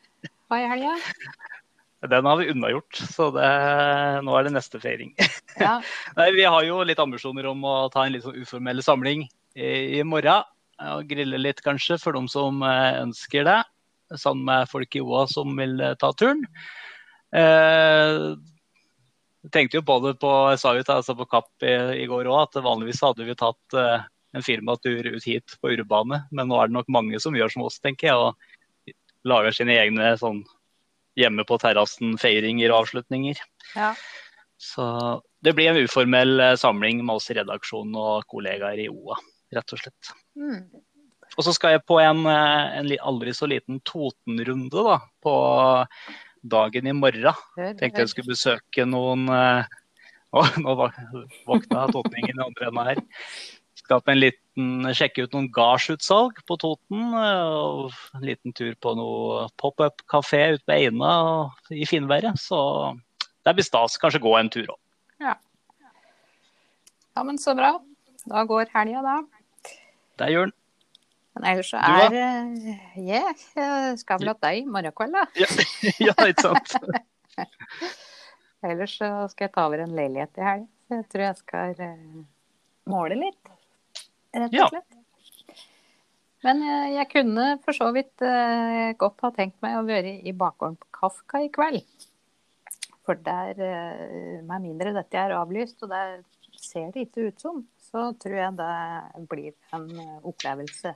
ha 0.50 0.60
i 0.60 0.70
helga? 0.72 0.94
Den 2.10 2.30
har 2.30 2.40
vi 2.40 2.48
unnagjort, 2.54 3.02
så 3.12 3.28
det, 3.36 3.50
nå 4.24 4.38
er 4.38 4.48
det 4.48 4.54
neste 4.56 4.80
feiring. 4.82 5.12
Ja. 5.60 5.80
Nei, 6.20 6.30
vi 6.38 6.46
har 6.48 6.64
jo 6.64 6.80
litt 6.88 7.02
ambisjoner 7.02 7.50
om 7.50 7.66
å 7.68 7.76
ta 7.92 8.06
en 8.06 8.16
litt 8.16 8.24
sånn 8.24 8.40
uformell 8.40 8.82
samling 8.86 9.26
i, 9.58 10.00
i 10.00 10.06
morgen. 10.08 10.48
Og 10.80 11.10
grille 11.10 11.42
litt, 11.42 11.60
kanskje, 11.66 11.98
for 12.00 12.16
de 12.16 12.24
som 12.32 12.64
ønsker 12.64 13.44
det. 13.44 13.58
Sammen 14.16 14.46
med 14.48 14.70
folk 14.72 14.96
i 14.96 15.02
OA 15.04 15.26
som 15.30 15.52
vil 15.60 15.76
ta 16.00 16.14
turen. 16.16 16.46
Eh, 17.36 18.32
jeg 19.46 19.52
tenkte 19.56 19.80
jo 19.80 19.86
både 19.88 20.14
på 20.20 20.30
jeg 20.52 20.60
sa 20.62 20.74
jo 20.76 20.84
altså 20.84 21.16
på 21.16 21.28
Kapp 21.32 21.64
i, 21.64 21.76
i 22.04 22.08
går 22.12 22.28
òg, 22.28 22.42
at 22.48 22.64
vanligvis 22.64 23.02
hadde 23.06 23.28
vi 23.28 23.38
tatt 23.40 23.78
uh, 23.78 24.04
en 24.36 24.46
firmatur 24.46 25.08
ut 25.08 25.26
hit 25.26 25.56
på 25.62 25.74
urbane, 25.74 26.24
men 26.32 26.50
nå 26.50 26.60
er 26.60 26.70
det 26.70 26.76
nok 26.76 26.92
mange 26.92 27.22
som 27.24 27.38
gjør 27.38 27.54
som 27.54 27.66
oss, 27.66 27.80
tenker 27.80 28.12
jeg. 28.12 28.18
Og 28.20 28.96
lager 29.28 29.56
sine 29.56 29.76
egne 29.80 30.12
sånn 30.20 30.44
hjemme 31.20 31.44
på 31.48 31.58
terrassen-feiringer 31.60 32.72
og 32.72 32.84
avslutninger. 32.84 33.40
Ja. 33.76 33.94
Så 34.60 34.86
det 35.44 35.56
blir 35.56 35.72
en 35.72 35.82
uformell 35.88 36.36
uh, 36.44 36.54
samling 36.60 37.02
med 37.06 37.16
oss 37.16 37.32
i 37.32 37.40
redaksjonen 37.40 37.96
og 38.00 38.28
kollegaer 38.32 38.84
i 38.84 38.90
OA, 38.92 39.18
rett 39.56 39.76
og 39.76 39.82
slett. 39.82 40.14
Mm. 40.36 40.68
Og 41.38 41.46
så 41.46 41.54
skal 41.56 41.78
jeg 41.78 41.88
på 41.88 42.00
en, 42.04 42.26
uh, 42.28 42.76
en 42.76 42.92
aldri 43.00 43.32
så 43.36 43.48
liten 43.48 43.80
Toten-runde 43.88 44.84
da, 44.84 45.00
på 45.24 45.36
dagen 46.42 46.88
i 46.88 46.96
morgen. 46.96 47.46
Tenkte 47.56 48.04
jeg 48.04 48.12
skulle 48.12 48.34
besøke 48.34 48.86
noen 48.88 49.28
Å, 50.30 50.44
eh, 50.46 50.60
Nå 50.62 50.76
våkna 50.78 51.88
totningen 51.90 52.38
i 52.38 52.44
andre 52.46 52.70
enden 52.70 52.90
her. 52.92 53.02
Skal 53.80 54.04
på 54.04 54.14
en 54.14 54.20
liten, 54.22 54.90
sjekke 54.94 55.26
ut 55.26 55.34
noen 55.34 55.50
gardsutsalg 55.56 56.42
på 56.46 56.58
Toten. 56.62 57.02
Eh, 57.18 57.56
og 57.58 57.96
En 58.18 58.28
liten 58.28 58.54
tur 58.54 58.76
på 58.78 58.94
noe 59.00 59.48
pop-up-kafé 59.58 60.44
ute 60.56 60.66
på 60.70 60.76
Eina 60.78 61.14
i 61.74 61.88
finværet. 61.90 62.38
Så 62.38 62.60
det 63.48 63.56
blir 63.58 63.66
stas. 63.66 63.98
Kanskje 64.02 64.22
gå 64.22 64.36
en 64.38 64.54
tur 64.54 64.68
òg. 64.68 64.80
Ja. 65.20 65.36
ja, 67.18 67.24
men 67.26 67.42
så 67.42 67.58
bra. 67.58 67.74
Da 68.30 68.46
går 68.46 68.70
helga, 68.76 69.02
da. 69.04 69.18
Det 70.22 70.30
gjør 70.36 70.52
den. 70.52 70.58
Ellers 71.46 71.70
så 71.72 71.80
er 71.80 72.16
yeah, 73.00 73.32
jeg 73.56 73.98
skal 74.02 74.20
vel 74.20 74.32
ha 74.34 74.36
deg 74.44 74.60
i 74.60 74.66
morgen 74.68 74.96
kveld, 74.96 75.16
da. 75.16 75.26
ja, 75.40 75.48
ja, 76.10 76.16
ikke 76.28 76.50
sant. 76.50 76.74
ellers 78.70 78.98
så 79.00 79.10
skal 79.32 79.48
jeg 79.48 79.54
ta 79.56 79.66
over 79.70 79.84
en 79.86 79.96
leilighet 79.96 80.40
i 80.42 80.46
helg. 80.46 80.68
Jeg 80.90 81.06
tror 81.14 81.26
jeg 81.28 81.40
skal 81.40 81.84
uh, 81.86 82.22
måle 82.90 83.20
litt, 83.20 83.52
rett 84.36 84.58
og 84.58 84.74
slett. 84.74 84.90
Ja. 84.90 85.64
Men 86.48 86.64
uh, 86.66 86.88
jeg 86.96 87.10
kunne 87.14 87.48
for 87.64 87.78
så 87.78 87.90
vidt 87.96 88.26
uh, 88.26 88.92
godt 89.00 89.26
ha 89.28 89.34
tenkt 89.36 89.60
meg 89.64 89.80
å 89.80 89.88
være 89.88 90.18
i 90.28 90.36
bakgården 90.36 90.80
på 90.82 90.92
Kafka 91.00 91.44
i 91.46 91.52
kveld. 91.54 91.84
For 93.08 93.18
der, 93.26 93.58
med 94.46 94.62
mindre 94.62 94.92
dette 94.94 95.18
er 95.18 95.32
avlyst, 95.34 95.80
og 95.82 95.90
det 95.90 96.60
ser 96.62 96.92
det 96.94 97.08
ikke 97.08 97.32
ut 97.32 97.42
som, 97.42 97.64
så 97.82 98.12
tror 98.22 98.36
jeg 98.38 98.58
det 98.60 99.24
blir 99.32 99.56
en 99.74 99.88
opplevelse 100.30 100.92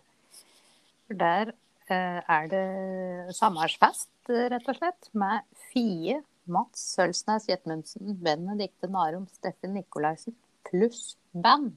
for 1.14 1.20
der 1.20 1.54
eh, 1.94 2.22
er 2.28 2.48
det 2.50 3.36
samværsfest, 3.38 4.10
rett 4.30 4.70
og 4.70 4.78
slett, 4.78 5.10
med 5.14 5.46
Fie, 5.72 6.22
Mats 6.46 6.82
Sølsnes 6.96 7.48
Jetmundsen, 7.48 8.18
Benedicte 8.24 8.90
Narum, 8.92 9.28
Steffen 9.38 9.76
Nikolaisen 9.78 10.36
pluss 10.68 11.16
band. 11.32 11.76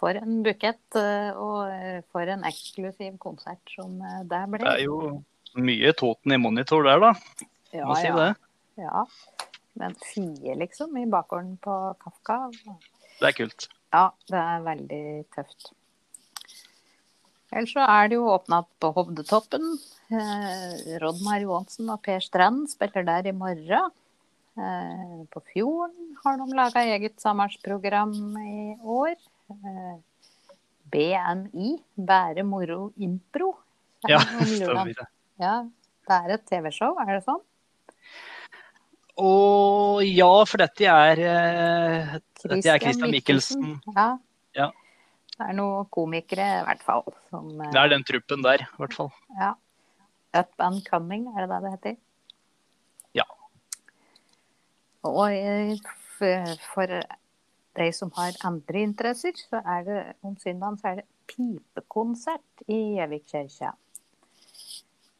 For 0.00 0.16
en 0.16 0.40
bukett 0.44 0.96
eh, 0.96 1.32
og 1.36 1.66
eh, 1.72 1.98
for 2.12 2.30
en 2.30 2.46
eksklusiv 2.48 3.18
konsert 3.20 3.74
som 3.74 3.98
det 4.00 4.44
ble. 4.48 4.62
Det 4.62 4.76
er 4.78 4.86
jo 4.86 5.18
mye 5.60 5.92
Toten 5.98 6.36
i 6.36 6.40
monitor 6.40 6.86
der, 6.86 7.02
da. 7.02 7.12
Ja, 7.74 7.84
Må 7.90 7.98
si 7.98 8.06
ja. 8.08 8.16
det. 8.16 8.30
Ja. 8.80 9.04
Men 9.80 9.98
Fie, 9.98 10.54
liksom, 10.56 10.96
i 10.98 11.08
bakgården 11.10 11.58
på 11.62 11.74
Kafka. 12.00 12.46
Det 13.20 13.28
er 13.28 13.36
kult. 13.36 13.68
Ja, 13.92 14.08
det 14.30 14.40
er 14.40 14.64
veldig 14.64 15.04
tøft. 15.34 15.72
Ellers 17.50 17.72
så 17.74 17.82
er 17.82 18.10
det 18.10 18.18
jo 18.18 18.28
åpna 18.30 18.60
på 18.82 18.92
Hovdetoppen. 18.94 19.64
Eh, 20.10 20.98
Rodmar 21.02 21.42
Johansen 21.42 21.90
og 21.90 22.02
Per 22.04 22.22
Strand 22.22 22.68
spiller 22.70 23.06
der 23.06 23.30
i 23.30 23.34
morgen. 23.34 23.90
Eh, 24.60 25.18
på 25.30 25.42
Fjorden 25.50 26.14
har 26.22 26.38
de 26.38 26.46
laga 26.54 26.84
eget 26.94 27.18
sommerprogram 27.22 28.14
i 28.38 28.76
år. 28.82 29.16
Eh, 29.50 29.98
BMI, 30.90 31.74
Bære 31.98 32.46
moro 32.46 32.92
impro. 32.98 33.52
Ja, 34.08 34.22
stemmer 34.46 34.94
det. 34.94 35.10
Ja, 35.40 35.54
det 36.06 36.18
er 36.22 36.34
et 36.36 36.46
TV-show, 36.46 36.98
er 37.02 37.16
det 37.16 37.24
sånn? 37.26 37.42
Og 39.20 40.00
ja, 40.06 40.32
for 40.48 40.62
dette 40.62 40.86
er, 40.88 41.20
uh, 41.20 42.14
dette 42.46 42.72
er 42.72 42.80
Christian 42.80 43.12
Michelsen. 43.12 43.74
Ja. 43.92 44.14
Det 45.40 45.46
er 45.48 45.56
noen 45.56 45.86
komikere, 45.88 46.46
i 46.60 46.64
hvert 46.66 46.82
fall. 46.84 47.06
Som, 47.30 47.46
det 47.62 47.80
er 47.80 47.88
den 47.88 48.02
truppen 48.04 48.42
der, 48.44 48.60
i 48.66 48.82
hvert 48.82 48.92
fall. 48.98 49.08
Ja. 49.38 49.54
Up 50.36 50.52
and 50.60 50.82
coming, 50.84 51.30
er 51.32 51.46
det 51.46 51.48
det 51.48 51.60
det 51.64 51.70
heter? 51.72 51.94
Ja. 53.16 53.24
Og 55.08 55.80
for 56.74 56.92
de 57.80 57.88
som 57.96 58.12
har 58.18 58.36
andre 58.44 58.84
interesser, 58.84 59.32
så 59.48 59.62
er 59.64 59.88
det 59.88 60.02
om 60.20 60.36
søndagen 60.36 60.76
så 60.76 60.92
er 60.92 61.00
det 61.00 61.08
pipekonsert 61.32 62.68
i 62.68 62.98
Gjøvikkirka. 62.98 63.72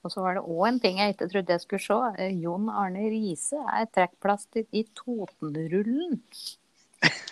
Og 0.04 0.12
så 0.12 0.20
var 0.20 0.36
det 0.36 0.44
òg 0.44 0.62
en 0.68 0.84
ting 0.84 1.00
jeg 1.00 1.14
ikke 1.14 1.32
trodde 1.32 1.56
jeg 1.56 1.64
skulle 1.64 1.84
se. 1.84 1.98
Eh, 2.20 2.36
Jon 2.44 2.68
Arne 2.68 3.08
Riise 3.08 3.64
er 3.72 3.88
trekkplaster 3.88 4.68
i 4.76 4.84
Totenrullen. 5.00 6.20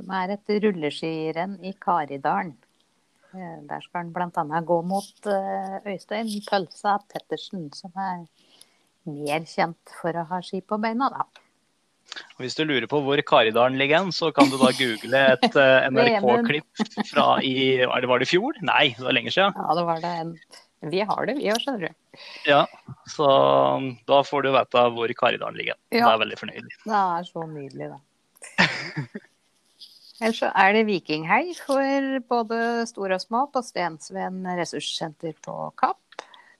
Som 0.00 0.12
er 0.16 0.32
et 0.32 0.52
rulleskirenn 0.64 1.58
i 1.68 1.74
Karidalen. 1.76 2.54
Eh, 3.36 3.58
Der 3.68 3.82
skal 3.84 4.06
han 4.06 4.14
bl.a. 4.14 4.60
gå 4.64 4.78
mot 4.88 5.28
eh, 5.28 5.76
Øystein 5.92 6.30
Pølsa 6.46 6.96
Pettersen, 7.10 7.68
som 7.76 7.92
er 8.00 8.24
mer 9.04 9.44
kjent 9.44 9.92
for 10.00 10.16
å 10.16 10.24
ha 10.32 10.40
ski 10.44 10.62
på 10.64 10.80
beina, 10.80 11.10
da. 11.12 11.28
Og 12.38 12.40
Hvis 12.42 12.56
du 12.56 12.64
lurer 12.64 12.88
på 12.90 13.02
hvor 13.04 13.20
Karidalen 13.28 13.76
ligger, 13.78 14.00
hen, 14.00 14.10
så 14.16 14.32
kan 14.34 14.48
du 14.48 14.56
da 14.56 14.72
google 14.80 15.22
et 15.36 15.60
eh, 15.66 15.92
NRK-klipp 15.92 16.84
fra 17.12 17.28
i 17.44 17.54
det, 17.84 17.86
Var 17.92 18.24
det 18.24 18.26
i 18.26 18.32
fjor? 18.32 18.56
Nei, 18.64 18.84
det 18.96 19.04
var 19.04 19.20
lenge 19.20 19.36
siden. 19.36 19.54
Ja, 19.54 19.78
det 19.78 19.86
var 19.92 20.04
det 20.06 20.90
Vi 20.90 21.06
har 21.12 21.28
det, 21.28 21.38
vi 21.38 21.52
òg, 21.52 21.60
skjønner 21.60 21.90
du. 21.90 22.20
Ja, 22.48 22.64
så 23.04 23.28
um, 23.76 23.90
da 24.08 24.24
får 24.24 24.48
du 24.48 24.54
vite 24.56 24.90
hvor 24.96 25.12
Karidalen 25.22 25.60
ligger. 25.60 25.76
Ja. 25.92 26.06
Det 26.06 26.14
er 26.14 26.22
veldig 26.24 26.40
fornøyelig. 26.40 26.78
Det 26.88 27.02
er 27.04 27.28
så 27.28 27.50
nydelig, 27.52 27.92
da. 27.92 28.06
Ellers 30.20 30.42
så 30.42 30.50
er 30.52 30.74
det 30.76 30.84
vikinghei 30.84 31.54
for 31.56 32.20
både 32.28 32.86
store 32.90 33.16
og 33.16 33.22
små 33.22 33.46
på 33.52 33.62
Stensveen 33.64 34.42
ressurssenter 34.58 35.32
på 35.40 35.54
Kapp. 35.80 36.02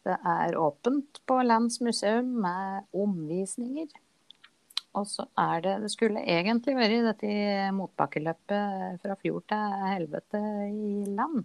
Det 0.00 0.14
er 0.16 0.56
åpent 0.56 1.20
på 1.28 1.42
Lands 1.44 1.76
museum 1.84 2.30
med 2.40 2.86
omvisninger. 2.96 3.90
Og 4.96 5.04
så 5.06 5.26
er 5.38 5.60
det 5.62 5.74
Det 5.82 5.90
skulle 5.92 6.24
egentlig 6.24 6.74
vært 6.74 7.04
dette 7.10 7.68
motbakkeløpet 7.76 9.02
fra 9.02 9.16
fjord 9.20 9.44
til 9.52 9.76
helvete 9.92 10.40
i 10.66 11.04
land. 11.06 11.44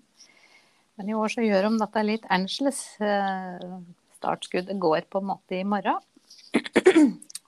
Men 0.95 1.11
i 1.11 1.17
år 1.19 1.35
så 1.35 1.43
gjør 1.43 1.67
de 1.67 1.81
dette 1.83 2.05
litt 2.07 2.25
annerledes. 2.31 2.81
Eh, 3.03 3.75
Startskuddet 4.15 4.79
går 4.79 5.09
på 5.11 5.19
en 5.19 5.29
måte 5.33 5.59
i 5.59 5.67
morgen. 5.67 5.99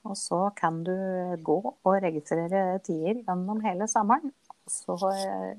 Og 0.08 0.14
så 0.16 0.42
kan 0.56 0.84
du 0.84 0.94
gå 1.42 1.56
og 1.72 1.96
registrere 2.04 2.78
tider 2.84 3.24
gjennom 3.24 3.64
hele 3.64 3.88
sommeren. 3.90 4.30
Så 4.68 4.96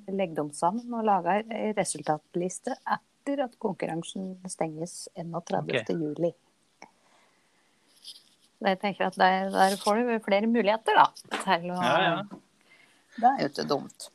legger 0.07 0.35
de 0.43 0.57
sammen 0.57 0.93
og 0.93 1.07
lager 1.07 1.41
en 1.43 1.73
resultatliste 1.77 2.75
etter 2.85 3.45
at 3.45 3.57
konkurransen 3.61 4.35
stenges 4.49 5.07
31. 5.17 5.95
juli. 5.97 6.31
Jeg 8.59 8.79
tenker 8.81 9.07
at 9.07 9.17
der, 9.19 9.49
der 9.53 9.75
får 9.79 10.01
du 10.03 10.13
flere 10.25 10.47
muligheter, 10.51 10.97
da. 10.99 11.07
Til 11.45 11.69
å, 11.71 11.79
Ja, 11.79 11.97
ja. 12.03 12.39
Det 13.19 13.27
er 13.27 13.43
jo 13.43 13.49
ikke 13.51 13.67
dumt. 13.67 14.09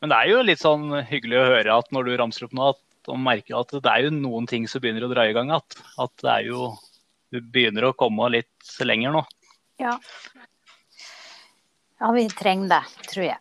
Men 0.00 0.12
det 0.12 0.18
er 0.18 0.30
jo 0.30 0.44
litt 0.44 0.62
sånn 0.62 0.90
hyggelig 1.08 1.38
å 1.40 1.48
høre 1.48 1.78
at 1.80 1.90
når 1.94 2.08
du 2.08 2.12
ramser 2.20 2.46
opp 2.46 2.54
nå, 2.56 2.70
at 2.74 3.10
man 3.10 3.24
merker 3.24 3.58
at 3.58 3.72
det 3.74 3.92
er 3.92 4.06
jo 4.06 4.12
noen 4.14 4.46
ting 4.48 4.68
som 4.70 4.82
begynner 4.84 5.06
å 5.06 5.10
dra 5.12 5.24
i 5.28 5.34
gang 5.36 5.50
igjen. 5.52 5.82
At 6.04 6.14
det 6.24 6.34
er 6.34 6.50
jo 6.52 6.74
Du 7.28 7.42
begynner 7.44 7.84
å 7.84 7.92
komme 7.92 8.24
litt 8.32 8.70
lenger 8.80 9.12
nå. 9.12 9.20
Ja. 9.76 9.98
ja, 12.00 12.12
vi 12.16 12.22
trenger 12.32 12.70
det, 12.72 12.78
tror 13.10 13.26
jeg. 13.26 13.36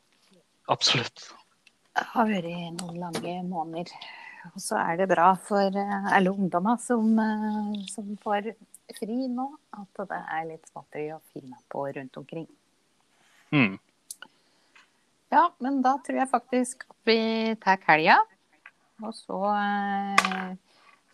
Absolutt. 0.68 1.28
Det 1.98 2.06
har 2.14 2.30
vært 2.30 2.80
noen 2.82 2.98
lange 3.02 3.36
måneder. 3.48 3.92
Og 4.54 4.62
så 4.62 4.78
er 4.80 5.00
det 5.00 5.10
bra 5.12 5.32
for 5.48 5.76
eh, 5.76 6.08
alle 6.16 6.32
ungdommer 6.32 6.78
som, 6.80 7.08
eh, 7.20 7.74
som 7.92 8.14
får 8.22 8.52
fri 8.96 9.28
nå, 9.32 9.48
at 9.76 10.04
det 10.12 10.20
er 10.38 10.48
litt 10.52 10.70
småtteri 10.70 11.10
å 11.16 11.20
finne 11.34 11.58
på 11.72 11.84
rundt 11.98 12.20
omkring. 12.22 12.48
Mm. 13.52 13.76
Ja, 15.34 15.44
men 15.64 15.82
da 15.84 15.98
tror 16.04 16.22
jeg 16.22 16.32
faktisk 16.32 16.86
at 16.88 17.10
vi 17.10 17.20
tar 17.64 17.82
helga. 17.90 18.22
Og 19.04 19.12
så 19.18 19.42
eh, 19.52 20.56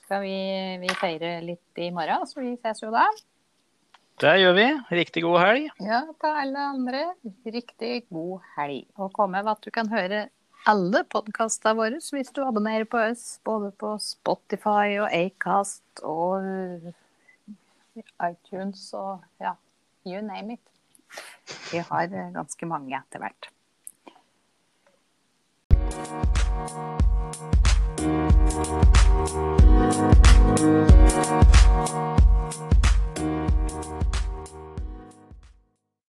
skal 0.05 0.23
vi, 0.25 0.37
vi 0.83 0.97
feire 0.99 1.37
litt 1.45 1.81
i 1.81 1.89
morgen, 1.95 2.27
så 2.29 2.43
vi 2.43 2.53
ses 2.59 2.83
jo 2.83 2.91
da. 2.93 3.07
Det 4.21 4.33
gjør 4.37 4.53
vi. 4.53 4.65
Riktig 4.93 5.23
god 5.25 5.39
helg. 5.41 5.69
Ja, 5.81 6.03
til 6.21 6.39
alle 6.43 6.65
andre. 6.75 7.01
Riktig 7.49 8.03
god 8.13 8.43
helg. 8.57 8.85
Og 9.01 9.09
kom 9.15 9.33
med 9.33 9.49
at 9.49 9.63
du 9.65 9.71
kan 9.73 9.89
høre 9.89 10.27
alle 10.69 11.01
podkastene 11.11 11.73
våre 11.75 11.97
hvis 12.13 12.29
du 12.35 12.43
abonnerer 12.45 12.85
på 12.87 13.01
oss, 13.01 13.39
både 13.43 13.71
på 13.75 13.95
Spotify 13.99 14.99
og 15.01 15.09
Acast 15.09 16.03
og 16.07 16.45
eh, 16.45 16.93
iTunes 18.29 18.85
og 18.95 19.25
ja, 19.43 19.57
you 20.05 20.21
name 20.23 20.55
it. 20.55 20.63
Vi 21.71 21.81
har 21.83 22.07
eh, 22.07 22.31
ganske 22.37 22.69
mange 22.69 22.95
etter 23.01 23.19
hvert. 23.25 23.49
Thank 33.73 34.02